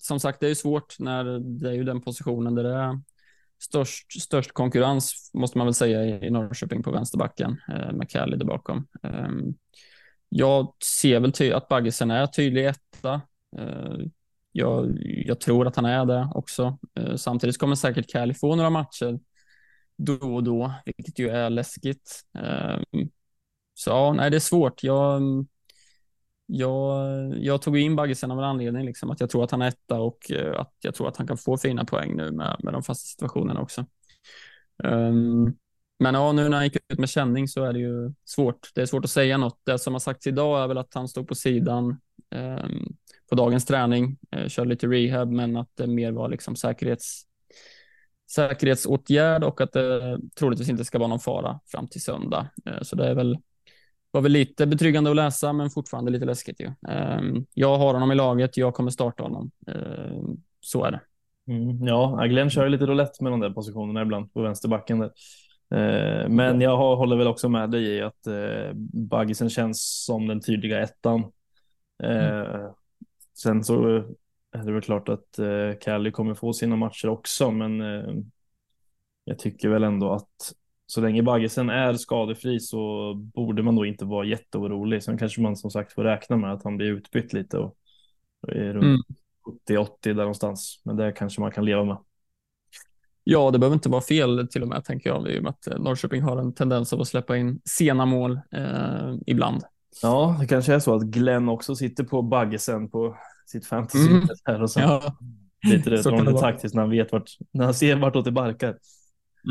[0.00, 3.00] som sagt, det är ju svårt när det är ju den positionen där det är
[3.58, 8.44] störst, störst konkurrens, måste man väl säga, i Norrköping på vänsterbacken eh, med Kelly där
[8.44, 8.86] bakom.
[9.02, 9.54] Ehm,
[10.28, 13.20] jag ser väl ty- att Baggesen är tydlig etta.
[14.52, 16.78] Jag, jag, tror att han är det också.
[17.16, 19.18] Samtidigt kommer säkert Kelly få några matcher
[19.96, 22.22] då och då, vilket ju är läskigt.
[22.38, 23.08] Ehm,
[23.74, 24.82] så ja, nej, det är svårt.
[24.82, 25.22] Jag
[26.50, 29.68] jag, jag tog in Baggesen av en anledning, liksom, att jag tror att han är
[29.68, 32.72] etta och eh, att jag tror att han kan få fina poäng nu med, med
[32.72, 33.86] de fasta situationerna också.
[34.84, 35.56] Um,
[35.98, 38.70] men ja, nu när han gick ut med känning så är det ju svårt.
[38.74, 39.60] Det är svårt att säga något.
[39.64, 42.00] Det som har sagts idag är väl att han stod på sidan
[42.34, 42.96] um,
[43.28, 47.22] på dagens träning, eh, uh, körde lite rehab, men att det mer var liksom säkerhets,
[48.30, 52.50] säkerhetsåtgärd och att det troligtvis inte ska vara någon fara fram till söndag.
[52.70, 53.38] Uh, så det är väl
[54.18, 56.70] var väl lite betryggande att läsa, men fortfarande lite läskigt ju.
[56.88, 59.50] Ehm, jag har honom i laget, jag kommer starta honom.
[59.66, 61.00] Ehm, så är det.
[61.52, 64.98] Mm, ja, Glenn kör lite roulette med de där positionerna ibland på vänsterbacken.
[64.98, 65.10] Där.
[65.74, 70.40] Ehm, men jag håller väl också med dig i att eh, Baggisen känns som den
[70.40, 71.32] tydliga ettan.
[72.02, 72.70] Mm.
[73.42, 73.86] Sen så
[74.52, 75.38] är det väl klart att
[75.80, 77.80] Kelly kommer få sina matcher också, men
[79.24, 80.52] jag tycker väl ändå att
[80.90, 85.02] så länge Baggesen är skadefri så borde man då inte vara jätteorolig.
[85.02, 87.76] Sen kanske man som sagt får räkna med att han blir utbytt lite och,
[88.42, 89.00] och är runt mm.
[89.68, 90.80] 70-80 där någonstans.
[90.84, 91.96] Men det kanske man kan leva med.
[93.24, 95.80] Ja, det behöver inte vara fel till och med, tänker jag, i och med att
[95.80, 99.62] Norrköping har en tendens av att släppa in sena mål eh, ibland.
[100.02, 103.16] Ja, det kanske är så att Glenn också sitter på Baggesen på
[103.46, 104.10] sitt fantasy.
[104.10, 104.28] Mm.
[104.44, 104.80] Här och så.
[104.80, 105.16] Ja.
[105.66, 106.02] Lite det,
[106.40, 108.76] taktiskt när han vet vart, när han ser vartåt det barkar.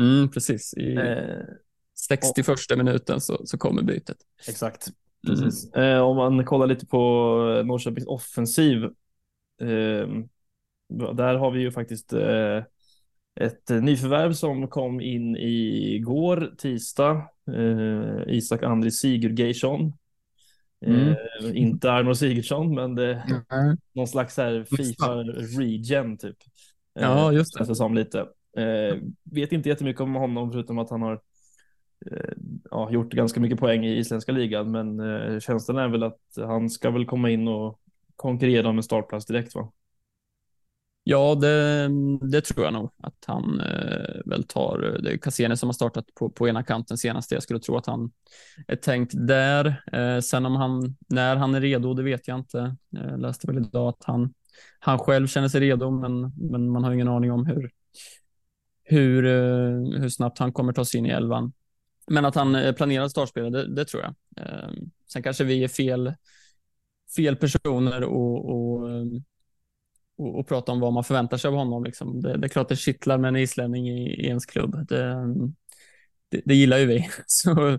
[0.00, 0.74] Mm, precis.
[0.74, 1.40] I eh,
[2.08, 4.16] 61 och, minuten så, så kommer bytet.
[4.48, 4.88] Exakt.
[5.26, 5.74] Precis.
[5.74, 5.96] Mm.
[5.96, 6.98] Eh, om man kollar lite på
[7.64, 8.84] Norrköpings offensiv.
[9.60, 10.08] Eh,
[11.14, 12.62] där har vi ju faktiskt eh,
[13.40, 17.28] ett nyförvärv som kom in igår tisdag.
[17.56, 19.92] Eh, Isak Andri Sigurgeirsson.
[20.86, 21.08] Mm.
[21.08, 21.16] Eh,
[21.54, 23.76] inte Arno Sigurdsson, men det mm.
[23.92, 25.14] någon slags här Fifa
[25.58, 26.36] regen typ.
[26.94, 27.74] Ja, just det.
[27.74, 28.26] Som lite.
[28.58, 31.20] Eh, vet inte jättemycket om honom förutom att han har
[32.10, 32.32] eh,
[32.70, 36.70] ja, gjort ganska mycket poäng i isländska ligan, men eh, känslan är väl att han
[36.70, 37.80] ska väl komma in och
[38.16, 39.72] konkurrera om en startplats direkt va?
[41.10, 41.88] Ja, det,
[42.30, 44.98] det, tror jag nog att han eh, väl tar.
[45.02, 47.30] Det är Cassini som har startat på, på ena kanten senast.
[47.30, 48.10] Jag skulle tro att han
[48.66, 49.82] är tänkt där.
[49.92, 52.76] Eh, sen om han, när han är redo, det vet jag inte.
[52.90, 54.34] Jag läste väl idag att han,
[54.78, 57.70] han själv känner sig redo, men, men man har ingen aning om hur,
[58.88, 61.52] hur, eh, hur snabbt han kommer ta sig in i elvan.
[62.06, 64.14] Men att han eh, är planerad startspelare, det, det, tror jag.
[64.36, 64.70] Eh,
[65.12, 66.14] sen kanske vi är fel,
[67.16, 68.88] fel personer och, och
[70.18, 71.84] och, och prata om vad man förväntar sig av honom.
[71.84, 72.20] Liksom.
[72.20, 74.86] Det, det, är klart det kittlar med en islänning i, i ens klubb.
[74.88, 75.14] Det,
[76.28, 77.08] det, det, gillar ju vi.
[77.26, 77.78] Så,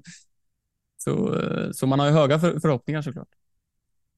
[0.97, 1.39] så,
[1.73, 3.27] så man har ju höga för, förhoppningar såklart.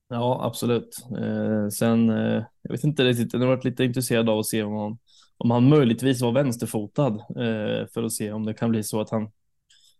[0.07, 1.05] Ja, absolut.
[1.17, 4.63] Eh, sen, eh, jag vet inte riktigt, jag har varit lite intresserad av att se
[4.63, 4.97] om han,
[5.43, 9.09] om han möjligtvis var vänsterfotad eh, för att se om det kan bli så att
[9.09, 9.31] han,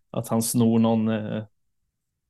[0.10, 1.44] att han snor någon, eh,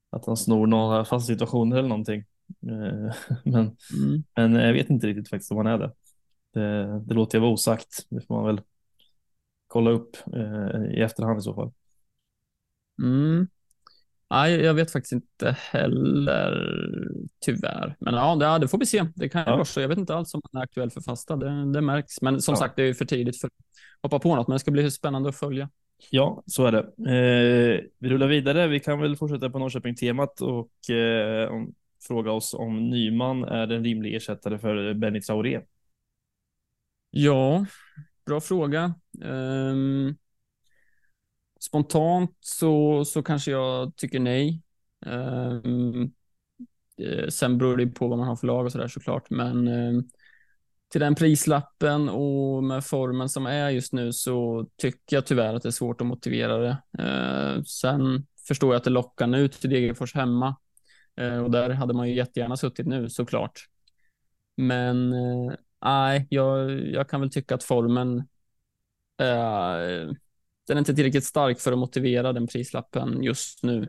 [0.09, 2.23] att han snor några fasta situationer eller någonting.
[2.67, 4.23] Eh, men, mm.
[4.35, 5.91] men jag vet inte riktigt faktiskt om han är det.
[6.53, 8.05] Det, det låter jag vara osagt.
[8.09, 8.61] Det får man väl
[9.67, 11.71] kolla upp eh, i efterhand i så fall.
[13.01, 13.47] Mm.
[14.31, 16.77] Nej, jag vet faktiskt inte heller,
[17.45, 17.95] tyvärr.
[17.99, 19.05] Men ja, det, får vi se.
[19.15, 19.51] Det kan ja.
[19.51, 19.81] vara så.
[19.81, 21.35] Jag vet inte alls om han är aktuell för fasta.
[21.35, 22.21] Det, det märks.
[22.21, 22.55] Men som ja.
[22.55, 23.53] sagt, det är för tidigt för att
[24.03, 24.47] hoppa på något.
[24.47, 25.69] Men det ska bli spännande att följa.
[26.09, 26.79] Ja, så är det.
[26.79, 28.67] Eh, vi rullar vidare.
[28.67, 31.51] Vi kan väl fortsätta på Norrköping-temat och eh,
[32.07, 35.61] fråga oss om Nyman är en rimlig ersättare för Benny Traoré.
[37.09, 37.65] Ja,
[38.25, 38.93] bra fråga.
[39.23, 40.15] Um,
[41.63, 44.61] spontant så, så kanske jag tycker nej.
[45.05, 46.13] Um,
[47.29, 50.09] sen beror det på vad man har för lag och sådär såklart, men um,
[50.91, 55.63] till den prislappen och med formen som är just nu så tycker jag tyvärr att
[55.63, 56.77] det är svårt att motivera det.
[57.03, 60.55] Uh, sen förstår jag att det lockar nu till Degerfors hemma.
[61.17, 63.65] Eh, och där hade man ju jättegärna suttit nu såklart.
[64.57, 68.17] Men eh, nej, jag, jag kan väl tycka att formen
[69.17, 70.11] eh,
[70.67, 73.87] den är inte tillräckligt stark för att motivera den prislappen just nu,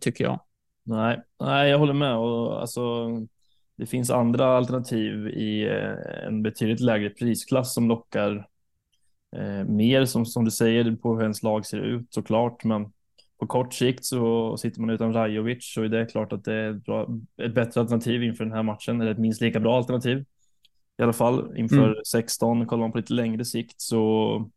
[0.00, 0.40] tycker jag.
[0.84, 2.16] Nej, nej, jag håller med.
[2.16, 3.08] Och, alltså,
[3.76, 5.68] det finns andra alternativ i
[6.26, 8.48] en betydligt lägre prisklass som lockar
[9.36, 12.64] eh, mer, som, som du säger, på hur ens lag ser ut såklart.
[12.64, 12.92] Men
[13.38, 16.70] på kort sikt så sitter man utan Rajovic så är det klart att det är
[16.70, 17.08] ett, bra,
[17.42, 20.24] ett bättre alternativ inför den här matchen, eller ett minst lika bra alternativ.
[20.98, 22.04] I alla fall inför mm.
[22.06, 22.66] 16.
[22.66, 24.50] Kollar man på lite längre sikt så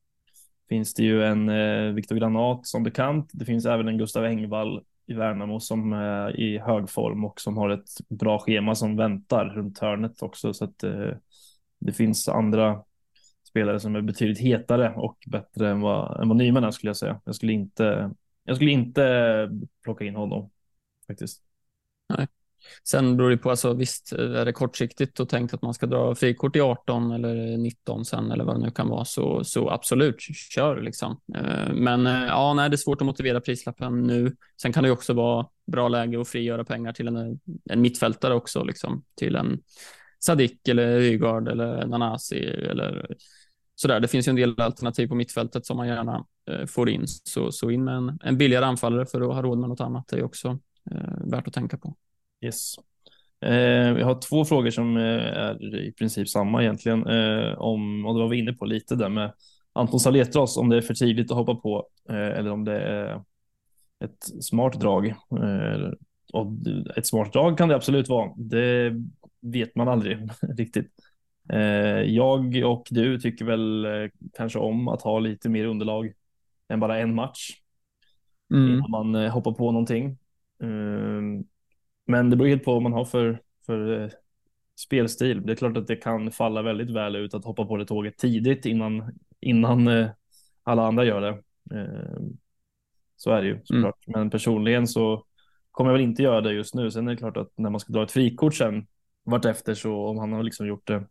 [0.70, 3.30] finns det ju en eh, Viktor Granat som bekant.
[3.34, 7.58] Det finns även en Gustav Engvall i Värnamo som är i hög form och som
[7.58, 10.54] har ett bra schema som väntar runt hörnet också.
[10.54, 11.12] Så att eh,
[11.80, 12.84] det finns andra
[13.48, 16.98] spelare som är betydligt hetare och bättre än vad, än vad Nyman är skulle jag
[16.98, 17.22] säga.
[17.26, 18.12] Jag skulle inte
[18.44, 19.50] jag skulle inte
[19.84, 20.50] plocka in honom
[21.08, 21.42] faktiskt.
[22.18, 22.28] Nej.
[22.84, 25.86] Sen beror det på, alltså, visst eh, är det kortsiktigt och tänkt att man ska
[25.86, 29.70] dra frikort i 18 eller 19 sen eller vad det nu kan vara så, så
[29.70, 31.20] absolut, kör liksom.
[31.36, 34.36] Eh, men eh, ja, nej, det är svårt att motivera prislappen nu.
[34.62, 37.40] Sen kan det också vara bra läge att frigöra pengar till en,
[37.70, 39.60] en mittfältare också, liksom till en
[40.20, 43.16] Sadik eller Rygaard eller Nanasi eller
[43.76, 44.00] sådär.
[44.00, 47.04] Det finns ju en del alternativ på mittfältet som man gärna eh, får in.
[47.08, 50.08] Så, så in med en, en billigare anfallare för att ha råd med något annat
[50.08, 50.60] det är också
[50.92, 51.96] eh, värt att tänka på.
[52.42, 52.76] Yes.
[53.42, 57.08] Eh, vi har två frågor som eh, är i princip samma egentligen.
[57.08, 59.34] Eh, om, och det var vi inne på lite där med
[59.74, 63.22] Anton Saletros, om det är för tidigt att hoppa på eh, eller om det är
[64.06, 65.08] ett smart drag.
[65.08, 65.92] Eh,
[66.34, 66.52] och
[66.96, 68.32] ett smart drag kan det absolut vara.
[68.38, 68.94] Det
[69.42, 70.18] vet man aldrig
[70.58, 70.92] riktigt.
[71.50, 73.88] Eh, jag och du tycker väl
[74.34, 76.14] kanske om att ha lite mer underlag
[76.70, 77.50] än bara en match
[78.54, 78.74] mm.
[78.74, 80.18] innan man hoppar på någonting.
[82.06, 84.12] Men det beror helt på vad man har för, för
[84.80, 85.46] spelstil.
[85.46, 88.18] Det är klart att det kan falla väldigt väl ut att hoppa på det tåget
[88.18, 90.10] tidigt innan, innan
[90.64, 91.42] alla andra gör det.
[91.80, 92.38] Ehm,
[93.16, 94.08] så är det ju såklart.
[94.08, 94.20] Mm.
[94.20, 95.26] Men personligen så
[95.72, 96.92] kommer jag väl inte göra det just nu.
[96.92, 98.88] Sen är det klart att när man ska dra ett frikort sen
[99.24, 101.04] vartefter så om han har liksom gjort det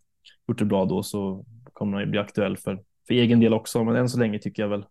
[0.49, 3.85] gjort det bra då så kommer han ju bli aktuell för, för egen del också.
[3.85, 4.85] Men än så länge tycker jag väl,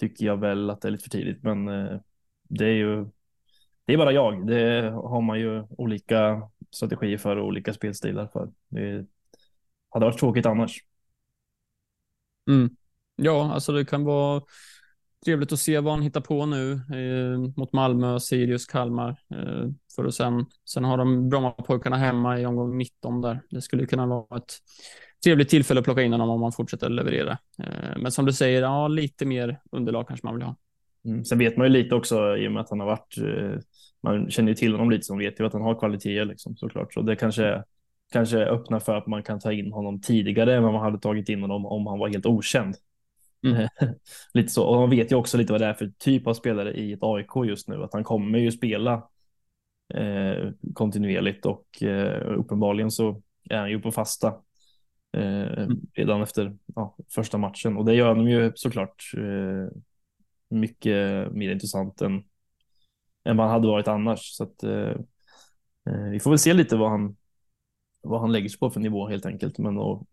[0.00, 1.42] tycker jag väl att det är lite för tidigt.
[1.42, 2.00] Men eh,
[2.42, 3.06] det är ju
[3.86, 4.46] det är bara jag.
[4.46, 8.52] Det har man ju olika strategier för och olika spelstilar för.
[8.68, 9.06] Det
[9.90, 10.84] hade varit tråkigt annars.
[12.50, 12.76] Mm.
[13.16, 14.42] Ja, alltså det kan vara
[15.24, 19.10] trevligt att se vad han hittar på nu eh, mot Malmö, Sirius, Kalmar.
[19.10, 23.40] Eh, för att sen, sen har de Brommapojkarna hemma i omgång 19 där.
[23.50, 24.58] Det skulle kunna vara ett
[25.24, 27.38] trevligt tillfälle att plocka in honom om man fortsätter leverera.
[27.58, 30.56] Eh, men som du säger, ja, lite mer underlag kanske man vill ha.
[31.04, 31.24] Mm.
[31.24, 33.60] Sen vet man ju lite också i och med att han har varit, eh,
[34.02, 36.94] man känner ju till honom lite som vet ju att han har kvaliteter liksom, såklart.
[36.94, 37.64] Så det kanske,
[38.12, 41.28] kanske öppnar för att man kan ta in honom tidigare än vad man hade tagit
[41.28, 42.74] in honom om han var helt okänd.
[43.46, 43.68] Mm.
[44.34, 44.64] lite så.
[44.64, 47.02] Och man vet ju också lite vad det är för typ av spelare i ett
[47.02, 49.08] AIK just nu, att han kommer ju spela
[49.94, 54.34] eh, kontinuerligt och eh, uppenbarligen så är han ju på fasta
[55.16, 55.80] eh, mm.
[55.94, 59.78] redan efter ja, första matchen och det gör honom ju såklart eh,
[60.52, 62.24] mycket mer intressant än,
[63.24, 64.36] än vad han hade varit annars.
[64.36, 64.96] Så att, eh,
[65.86, 67.16] eh, vi får väl se lite vad han,
[68.00, 69.58] vad han lägger sig på för nivå helt enkelt.
[69.58, 70.06] Men och,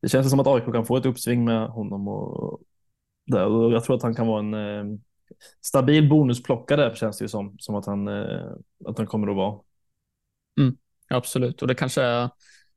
[0.00, 2.60] det känns som att AIK kan få ett uppsving med honom och,
[3.26, 4.98] där, och jag tror att han kan vara en eh,
[5.60, 8.52] stabil bonusplockare känns det ju som, som att han, eh,
[8.86, 9.60] att han kommer att vara.
[10.60, 10.76] Mm,
[11.08, 12.30] absolut, och det kanske är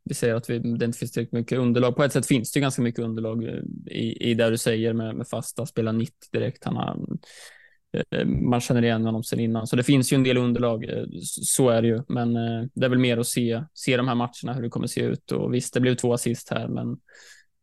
[0.10, 1.96] vi säger att vi, det inte finns tillräckligt mycket underlag.
[1.96, 5.16] På ett sätt finns det ganska mycket underlag eh, i, i det du säger med,
[5.16, 6.64] med fasta, spela 90 direkt.
[6.64, 6.98] Han har,
[8.12, 10.90] eh, man känner igen honom sen innan, så det finns ju en del underlag.
[10.90, 12.34] Eh, så är det ju, men
[12.74, 15.32] det är väl mer att se, se de här matcherna, hur det kommer se ut.
[15.32, 16.98] Och visst, det blev två assist här, men,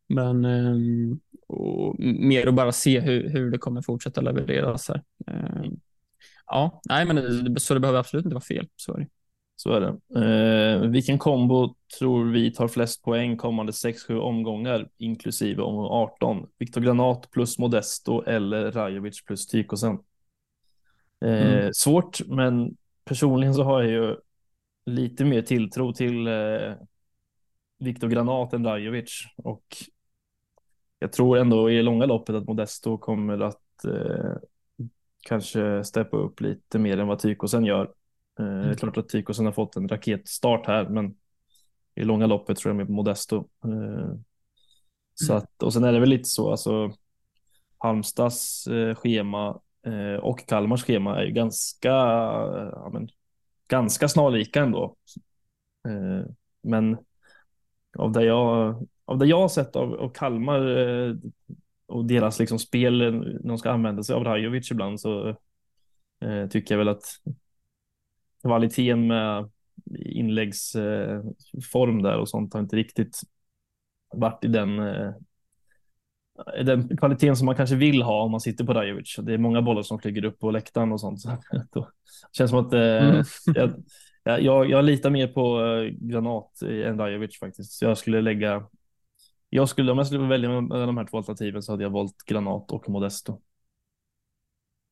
[0.08, 5.02] men ehm, och mer att bara se hur, hur det kommer fortsätta levereras här.
[5.26, 5.80] Ehm,
[6.46, 8.68] ja, nej, men så det behöver absolut inte vara fel.
[8.76, 9.06] Så är det.
[9.66, 10.20] Så är det.
[10.20, 16.46] Eh, vilken kombo tror vi tar flest poäng kommande 6-7 omgångar, inklusive omgång 18?
[16.58, 19.98] Viktor Granat plus Modesto eller Rajovic plus Tykosen?
[21.24, 21.74] Eh, mm.
[21.74, 24.16] Svårt, men personligen så har jag ju
[24.86, 26.72] lite mer tilltro till eh,
[27.78, 29.76] Viktor Granat än Rajovic och
[30.98, 34.34] jag tror ändå i långa loppet att Modesto kommer att eh,
[35.22, 37.92] kanske steppa upp lite mer än vad Tykosen gör.
[38.38, 38.62] Eh, mm.
[38.62, 41.14] Det är klart att Tykosen har fått en raketstart här, men
[41.94, 43.36] i långa loppet tror jag med Modesto.
[43.64, 44.14] Eh,
[45.14, 45.42] så mm.
[45.42, 46.92] att, och sen är det väl lite så, alltså
[47.78, 49.60] Halmstads eh, schema
[50.20, 53.08] och Kalmars schema är ju ganska, ja, men,
[53.68, 54.96] ganska snarlika ändå.
[56.62, 56.98] Men
[57.98, 60.60] av det jag, av det jag har sett av, av Kalmar
[61.86, 65.36] och deras liksom spel när de ska använda sig av Rajovic ibland så
[66.50, 67.04] tycker jag väl att
[68.46, 69.50] kvaliteten med
[69.98, 73.20] inläggsform där och sånt har inte riktigt
[74.14, 75.12] varit i den, eh,
[76.64, 79.16] den kvaliteten som man kanske vill ha om man sitter på Rajovic.
[79.22, 81.20] Det är många bollar som flyger upp på läktaren och sånt.
[81.20, 81.28] Så
[81.72, 81.86] det
[82.32, 83.24] känns som att eh, mm.
[84.24, 87.72] jag, jag, jag litar mer på eh, Granat än Rajovic faktiskt.
[87.72, 88.66] Så jag skulle lägga
[89.50, 92.22] jag skulle, om jag skulle välja mellan de här två alternativen så hade jag valt
[92.26, 93.40] Granat och Modesto.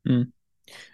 [0.08, 0.32] Mm.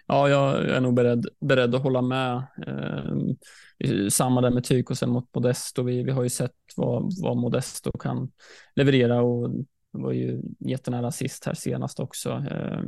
[0.07, 2.35] Ja, jag är nog beredd, beredd att hålla med.
[2.67, 5.83] Eh, samma där med Tykosen mot Modesto.
[5.83, 8.31] Vi, vi har ju sett vad, vad Modesto kan
[8.75, 9.49] leverera och
[9.93, 12.29] det var ju jättenära sist här senast också.
[12.51, 12.81] Eh,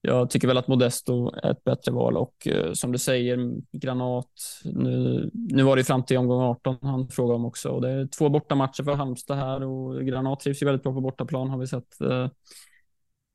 [0.00, 3.38] jag tycker väl att Modesto är ett bättre val och eh, som du säger,
[3.72, 4.32] Granat.
[4.64, 8.06] Nu, nu var det fram till omgång 18 han frågade om också och det är
[8.06, 11.66] två bortamatcher för Halmstad här och Granat trivs ju väldigt bra på bortaplan har vi
[11.66, 12.28] sett Eh,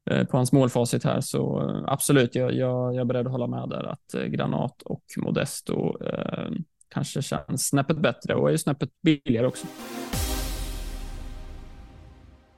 [0.05, 1.21] på hans målfacit här.
[1.21, 4.81] Så eh, absolut, jag, jag, jag är beredd att hålla med där att eh, Granat
[4.81, 6.51] och Modesto eh,
[6.89, 9.67] kanske känns snäppet bättre och är snäppet billigare också.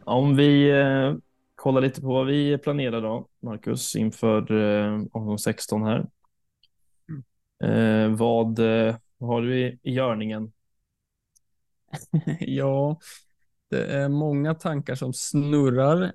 [0.03, 1.13] Om vi eh,
[1.55, 6.07] kollar lite på vad vi planerar då, Marcus, inför eh, omgång 16 här.
[7.63, 10.51] Eh, vad, eh, vad har du i, i görningen?
[12.39, 12.99] ja,
[13.69, 16.13] det är många tankar som snurrar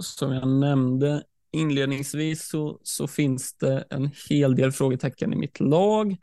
[0.00, 1.22] som jag nämnde
[1.52, 6.16] inledningsvis så, så finns det en hel del frågetecken i mitt lag.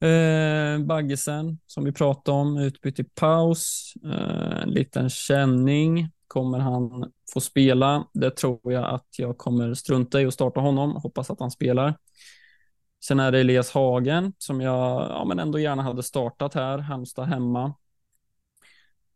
[0.00, 6.10] Eh, Baggesen, som vi pratade om, utbytt i paus, eh, en liten känning.
[6.28, 8.08] Kommer han få spela?
[8.12, 10.96] Det tror jag att jag kommer strunta i och starta honom.
[10.96, 11.96] Hoppas att han spelar.
[13.04, 17.26] Sen är det Elias Hagen som jag ja, men ändå gärna hade startat här, Halmstad
[17.26, 17.74] hemma.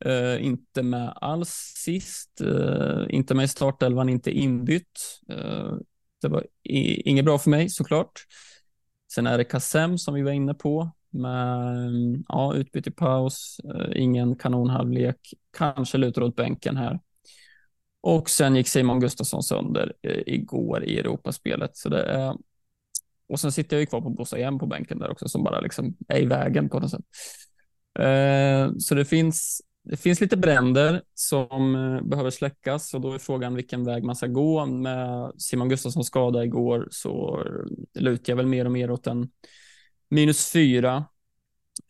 [0.06, 5.20] Uh, inte med alls sist, uh, inte med i startelvan, inte inbytt.
[5.32, 5.74] Uh,
[6.22, 8.12] det var inget bra för mig såklart.
[9.12, 13.60] Sen är det Kassem som vi var inne på med ja, utbyte i paus,
[13.94, 15.16] ingen kanonhalvlek,
[15.56, 17.00] kanske lutar åt bänken här.
[18.00, 19.92] Och sen gick Simon Gustafsson sönder
[20.26, 21.76] igår i Europaspelet.
[21.76, 22.36] Så det är...
[23.28, 25.60] Och sen sitter jag ju kvar på Bossa igen på bänken där också som bara
[25.60, 27.04] liksom är i vägen på något sätt.
[28.78, 33.54] Så det finns det finns lite bränder som eh, behöver släckas och då är frågan
[33.54, 34.66] vilken väg man ska gå.
[34.66, 37.44] Med Simon Gustafsson skada igår så
[37.94, 39.30] lutar jag väl mer och mer åt en
[40.10, 41.04] minus fyra.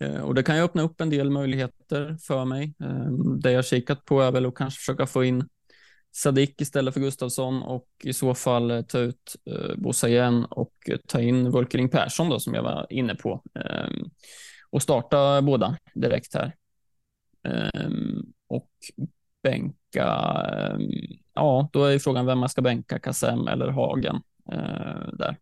[0.01, 2.74] Eh, och det kan ju öppna upp en del möjligheter för mig.
[2.80, 3.12] Eh,
[3.43, 5.49] det jag kikat på är väl att kanske försöka få in
[6.12, 9.36] Sadik istället för Gustafsson och i så fall ta ut
[9.76, 10.72] Bosa igen och
[11.07, 13.43] ta in Volkering Persson då som jag var inne på.
[14.70, 16.55] och starta båda direkt här.
[17.45, 18.70] Ehm, och
[19.43, 20.07] bänka,
[20.53, 20.91] ehm,
[21.34, 24.22] ja, då är frågan vem man ska bänka, Kassem eller Hagen
[24.53, 25.36] eh, där.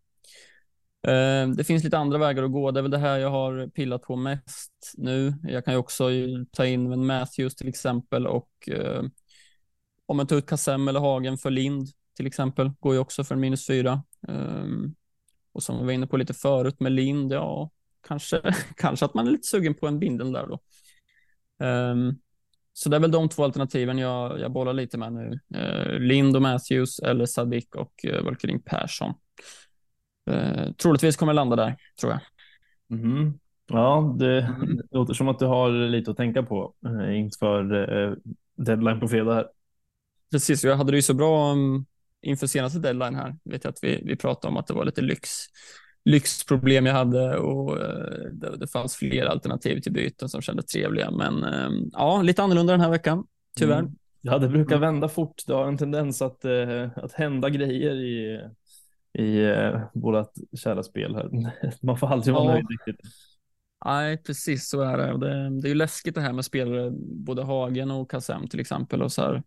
[1.07, 2.71] Ehm, det finns lite andra vägar att gå.
[2.71, 5.33] Det är väl det här jag har pillat på mest nu.
[5.43, 6.09] Jag kan ju också
[6.51, 9.03] ta in Matthews till exempel och eh,
[10.05, 11.87] om man tar ut Kassem eller Hagen för Lind
[12.17, 14.03] till exempel, går ju också för en minus fyra.
[15.51, 17.69] Och som vi var inne på lite förut med Lind, ja,
[18.07, 20.59] kanske, kanske att man är lite sugen på en bindel där då.
[21.59, 22.19] Um,
[22.73, 25.39] så det är väl de två alternativen jag, jag bollar lite med nu.
[25.55, 29.13] Uh, Lind och Matthews eller Sadik och uh, Volkering Persson.
[30.31, 32.21] Uh, troligtvis kommer jag landa där, tror jag.
[32.99, 33.39] Mm.
[33.67, 34.77] Ja, det, mm.
[34.77, 38.15] det låter som att du har lite att tänka på uh, inför uh,
[38.55, 39.33] deadline på fredag.
[39.33, 39.47] Här.
[40.31, 41.85] Precis, jag hade det ju så bra um,
[42.21, 43.35] inför senaste deadline här.
[43.43, 45.29] Vet jag att vi, vi pratade om att det var lite lyx,
[46.09, 51.11] lyxproblem jag hade och uh, det, det, fanns fler alternativ till byten som kändes trevliga.
[51.11, 53.23] Men uh, ja, lite annorlunda den här veckan,
[53.57, 53.79] tyvärr.
[53.79, 53.95] Mm.
[54.21, 54.93] Ja, det brukar mm.
[54.93, 55.43] vända fort.
[55.47, 58.41] Det har en tendens att, uh, att hända grejer i,
[59.23, 59.53] i
[59.93, 60.33] vårt
[60.63, 61.29] kära spel här.
[61.85, 62.51] Man får aldrig vara ja.
[62.51, 63.01] nöjd riktigt.
[63.85, 65.17] Nej, precis så är det.
[65.17, 65.61] det.
[65.61, 66.91] Det är ju läskigt det här med spelare,
[67.25, 69.01] både Hagen och Kassem till exempel.
[69.01, 69.43] Och så här,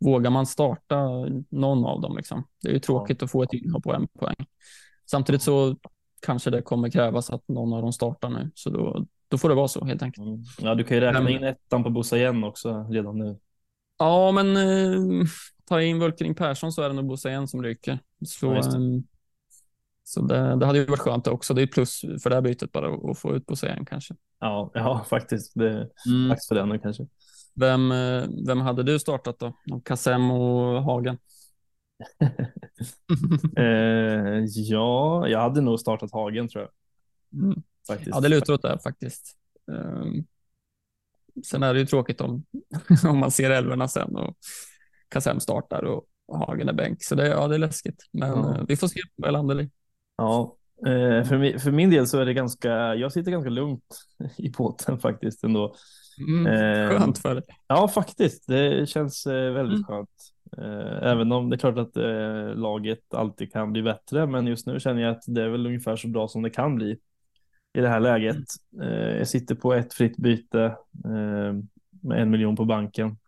[0.00, 1.08] vågar man starta
[1.50, 2.16] någon av dem?
[2.16, 2.44] Liksom?
[2.62, 3.24] Det är ju tråkigt ja.
[3.24, 4.46] att få ett inhopp på en poäng.
[5.10, 5.76] Samtidigt så
[6.20, 9.54] kanske det kommer krävas att någon av dem startar nu, så då, då får det
[9.54, 10.26] vara så helt enkelt.
[10.26, 10.44] Mm.
[10.58, 13.38] Ja, du kan ju räkna in ettan på Bossa igen också redan nu.
[13.98, 15.26] Ja, men eh,
[15.68, 17.98] ta in Volkering Persson så är det nog Bossa igen som ryker.
[18.26, 18.76] Så, ja, det.
[18.76, 19.00] Eh,
[20.04, 21.54] så det, det, hade ju varit skönt också.
[21.54, 24.14] Det är plus för det här bytet bara att få ut Bossa igen kanske.
[24.40, 25.52] Ja, ja faktiskt.
[25.54, 26.28] Det är mm.
[26.28, 27.06] dags för det nu kanske.
[27.54, 29.52] Vem, eh, vem hade du startat då?
[29.84, 31.18] Kassem och Hagen?
[33.56, 36.72] eh, ja, jag hade nog startat Hagen tror jag.
[37.42, 37.62] Mm.
[37.86, 38.10] Faktiskt.
[38.10, 39.36] Ja, det lutar åt det faktiskt.
[39.66, 40.26] Um,
[41.44, 42.44] sen är det ju tråkigt om,
[43.04, 44.36] om man ser älvorna sen och
[45.08, 47.04] Kassem startar och, Hagen är bänk.
[47.04, 48.36] Så det, ja, det är läskigt, men ja.
[48.36, 49.70] uh, vi får se vad jag landar i.
[50.16, 53.98] Ja, eh, för, min, för min del så är det ganska, jag sitter ganska lugnt
[54.36, 55.74] i båten faktiskt ändå.
[56.18, 57.44] Mm, eh, skönt för dig.
[57.66, 58.46] Ja, faktiskt.
[58.46, 59.84] Det känns eh, väldigt mm.
[59.84, 60.35] skönt.
[60.58, 61.96] Eh, även om det är klart att
[62.56, 65.96] laget alltid kan bli bättre, men just nu känner jag att det är väl ungefär
[65.96, 66.98] så bra som det kan bli
[67.72, 68.44] i det här läget.
[68.80, 69.18] Mm.
[69.18, 70.76] Jag sitter på ett fritt byte
[72.02, 73.18] med en miljon på banken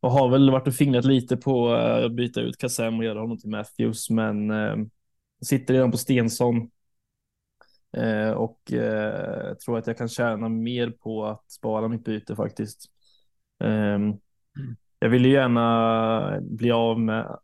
[0.00, 3.38] och har väl varit och fingrat lite på att byta ut Kassem och göra honom
[3.38, 4.52] till Matthews, men
[5.44, 6.70] sitter redan på Stensson
[7.96, 12.90] Eh, och eh, tror att jag kan tjäna mer på att spara mitt byte faktiskt.
[15.02, 17.38] Jag vill ju gärna bli av med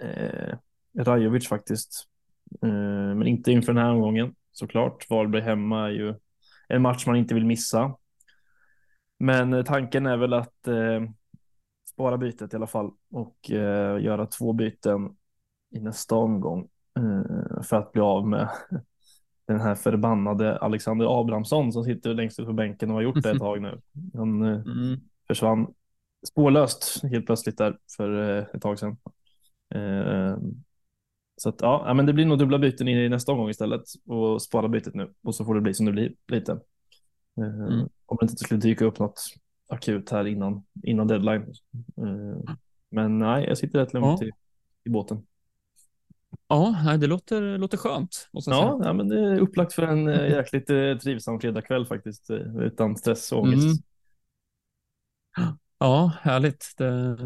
[0.00, 0.56] eh,
[0.98, 2.08] Rajovic faktiskt.
[2.62, 5.10] Eh, men inte inför den här omgången såklart.
[5.10, 6.14] Varberg hemma är ju
[6.68, 7.94] en match man inte vill missa.
[9.18, 11.02] Men eh, tanken är väl att eh,
[11.88, 15.16] spara bytet i alla fall och eh, göra två byten
[15.70, 18.48] i nästa omgång eh, för att bli av med
[19.46, 23.30] den här förbannade Alexander Abrahamsson som sitter längst ut på bänken och har gjort det
[23.30, 23.80] ett tag nu.
[24.14, 25.00] Han eh, mm.
[25.26, 25.66] försvann
[26.26, 28.96] spårlöst helt plötsligt där för eh, ett tag sedan.
[29.74, 30.38] Eh,
[31.36, 34.68] så att ja, men det blir nog dubbla byten i nästa omgång istället och spara
[34.68, 36.60] bytet nu och så får det bli som det blir lite.
[37.36, 37.88] Mm.
[38.06, 39.20] Om det inte skulle dyka upp något
[39.68, 41.54] akut här innan, innan deadline.
[42.90, 44.26] Men nej, jag sitter rätt lugnt ja.
[44.26, 44.30] i,
[44.84, 45.26] i båten.
[46.48, 48.28] Ja, det låter, låter skönt.
[48.32, 52.96] Ja, ja, men det är upplagt för en eh, jäkligt eh, trivsam fredagkväll faktiskt, utan
[52.96, 53.82] stress och ångest.
[55.38, 55.58] Mm.
[55.78, 56.74] Ja, härligt.
[56.76, 57.16] Det,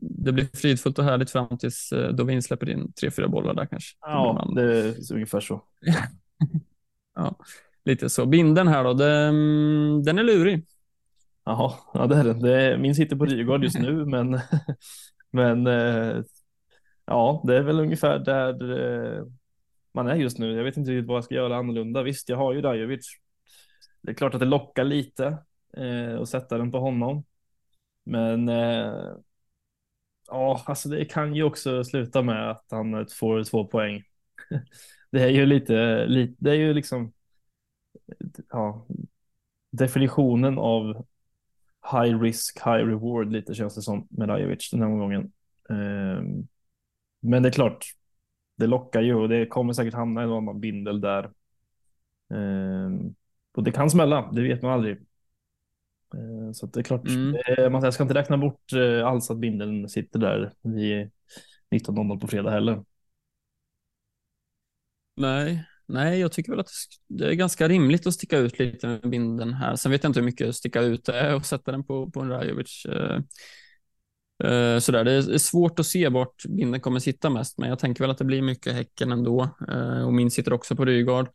[0.00, 3.66] det, blir fridfullt och härligt fram tills då vi insläpper in tre, fyra bollar där
[3.66, 3.96] kanske.
[4.00, 5.62] Ja, det är ungefär så.
[7.14, 7.38] ja,
[7.84, 8.26] lite så.
[8.26, 9.34] Binden här då, den,
[10.02, 10.66] den är lurig.
[11.44, 12.40] Jaha, ja det är den.
[12.40, 14.40] Det min sitter på Rygaard just nu, men,
[15.30, 15.66] men
[17.06, 18.78] Ja, det är väl ungefär där
[19.18, 19.24] eh,
[19.94, 20.56] man är just nu.
[20.56, 22.02] Jag vet inte riktigt vad jag ska göra annorlunda.
[22.02, 23.06] Visst, jag har ju Dajovic.
[24.02, 25.38] Det är klart att det lockar lite
[25.76, 27.24] eh, sätta den på honom.
[28.04, 29.16] Men eh,
[30.28, 34.02] ja, alltså det kan ju också sluta med att han får två poäng.
[35.10, 37.12] det är ju lite, lite det är ju liksom
[38.50, 38.86] ja,
[39.70, 41.06] definitionen av
[41.92, 45.32] high risk, high reward lite känns det som med Rajovic den här gången.
[45.70, 46.48] Ehm,
[47.20, 47.84] men det är klart,
[48.56, 51.24] det lockar ju och det kommer säkert hamna en annan bindel där.
[52.30, 52.90] Eh,
[53.54, 55.05] och det kan smälla, det vet man aldrig.
[56.14, 57.36] Eh, så det är klart, mm.
[57.58, 61.10] eh, man ska inte räkna bort eh, alls att bindeln sitter där vid
[61.70, 62.84] 19.00 på fredag heller.
[65.16, 66.70] Nej, Nej, jag tycker väl att
[67.08, 69.76] det är ganska rimligt att sticka ut lite med binden här.
[69.76, 72.20] Sen vet jag inte hur mycket sticka ut det är och sätta den på, på
[72.20, 72.86] en Rajovic.
[72.88, 73.20] Uh,
[74.50, 75.04] uh, sådär.
[75.04, 78.18] Det är svårt att se vart binden kommer sitta mest, men jag tänker väl att
[78.18, 79.50] det blir mycket Häcken ändå.
[79.72, 81.28] Uh, och min sitter också på Rygaard.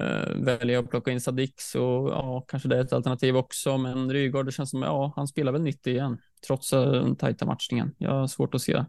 [0.00, 3.78] Uh, väljer jag att plocka in Sadik så ja, kanske det är ett alternativ också,
[3.78, 7.46] men Rygaard, det känns som ja, han spelar väl 90 igen, trots eh, den tajta
[7.46, 7.94] matchningen.
[7.98, 8.84] Jag har svårt att se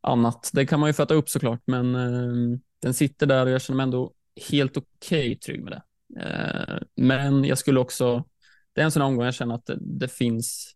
[0.00, 0.50] annat.
[0.52, 3.76] Det kan man ju fatta upp såklart, men uh, den sitter där och jag känner
[3.76, 4.12] mig ändå
[4.50, 4.86] helt okej
[5.18, 5.82] okay, trygg med det.
[6.20, 8.24] Uh, men jag skulle också,
[8.72, 10.74] det är en sån omgång jag känner att det, det, finns,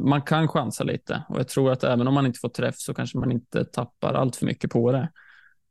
[0.00, 2.94] man kan chansa lite och jag tror att även om man inte får träff så
[2.94, 5.10] kanske man inte tappar allt för mycket på det.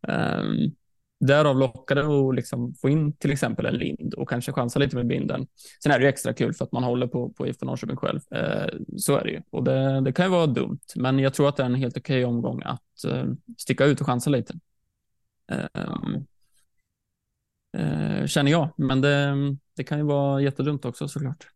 [0.07, 0.75] Um,
[1.19, 5.07] Därav lockade att liksom få in till exempel en Lind och kanske chansa lite med
[5.07, 5.47] binden.
[5.83, 8.19] Sen är det ju extra kul för att man håller på, på IFK Norrköping själv.
[8.31, 11.49] Eh, så är det ju och det, det, kan ju vara dumt, men jag tror
[11.49, 13.25] att det är en helt okej omgång att eh,
[13.57, 14.53] sticka ut och chansa lite.
[15.51, 15.83] Eh,
[17.77, 19.35] eh känner jag, men det,
[19.75, 21.47] det kan ju vara jättedumt också såklart.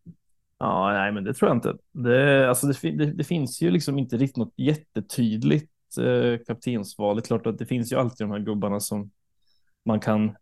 [0.60, 1.78] Ja, nej, men det tror jag inte.
[1.92, 7.16] Det, alltså det, det, det finns ju liksom inte riktigt något jättetydligt eh, kaptensval.
[7.16, 9.12] Det är klart att det finns ju alltid de här gubbarna som
[9.86, 10.36] man kan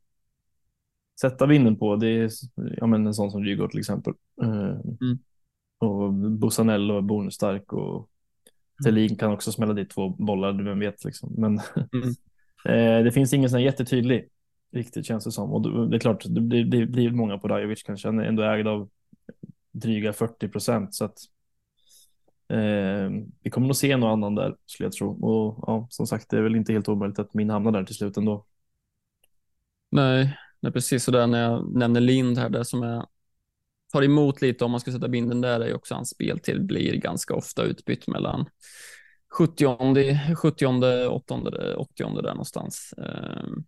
[1.22, 1.96] sätta vinden på.
[1.96, 4.14] Det är ja, men en sån som Rygaard till exempel.
[4.42, 5.20] Eh, mm.
[5.78, 8.06] Och Busanello är bonusstark och mm.
[8.84, 11.34] Thelin kan också smälla dit två bollar, vem vet liksom.
[11.38, 11.60] Men
[11.94, 12.16] mm.
[12.66, 14.26] Eh, det finns ingen sån här
[14.72, 15.54] riktigt känns det som.
[15.54, 18.08] Och det är klart, det blir, det blir många på Rajovic kanske.
[18.08, 18.90] Han är ändå ägd av
[19.72, 21.18] dryga 40 procent så att
[22.50, 23.10] eh,
[23.44, 25.26] vi kommer nog se någon annan där skulle jag tro.
[25.26, 27.96] Och ja, som sagt, det är väl inte helt omöjligt att min hamnar där till
[27.96, 28.46] slut ändå.
[29.90, 33.08] Nej, nej precis sådär när jag nämner Lind här, det som jag
[33.92, 37.36] tar emot lite om man ska sätta binden där är också hans speltid blir ganska
[37.36, 38.46] ofta utbytt mellan
[39.38, 40.66] 70, 70
[41.08, 42.94] 80, 80 där någonstans.
[42.98, 43.64] Ehm,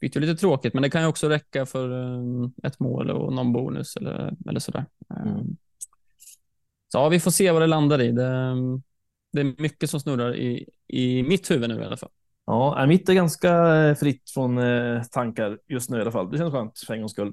[0.00, 3.32] byter ju lite tråkigt, men det kan ju också räcka för ehm, ett mål och
[3.32, 4.86] någon bonus eller, eller sådär.
[5.10, 5.56] Ehm, mm.
[6.88, 8.12] Så ja, vi får se vad det landar i.
[8.12, 8.54] Det,
[9.32, 12.10] det är mycket som snurrar i, i mitt huvud nu i alla fall.
[12.50, 16.30] Ja, mitt är ganska eh, fritt från eh, tankar just nu i alla fall.
[16.30, 17.32] Det känns skönt för en gångs skull.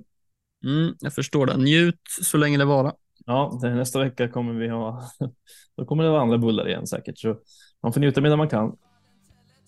[0.64, 1.58] Mm, jag förstår det.
[1.58, 2.94] Njut så länge det vara.
[3.26, 5.04] Ja, nästa vecka kommer vi ha.
[5.78, 7.38] Då kommer det vara andra bullar igen säkert, så
[7.84, 8.76] man får njuta medan man kan.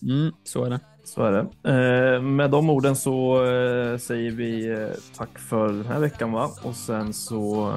[0.02, 0.80] Mm, så är det.
[1.04, 1.70] Så är det.
[1.70, 6.50] Eh, med de orden så eh, säger vi eh, tack för den här veckan, va?
[6.62, 7.72] Och sen så,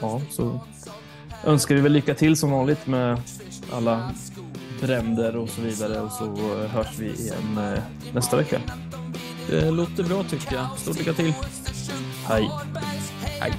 [0.00, 0.60] ja, så
[1.46, 3.20] önskar vi väl lycka till som vanligt med
[3.72, 4.12] alla
[4.80, 7.82] bränder och så vidare och så eh, hörs vi igen eh,
[8.14, 8.60] nästa vecka.
[9.50, 10.78] Det låter bra tycker jag.
[10.78, 11.34] Stort lycka till.
[12.26, 12.50] Hej.
[13.40, 13.52] Hej.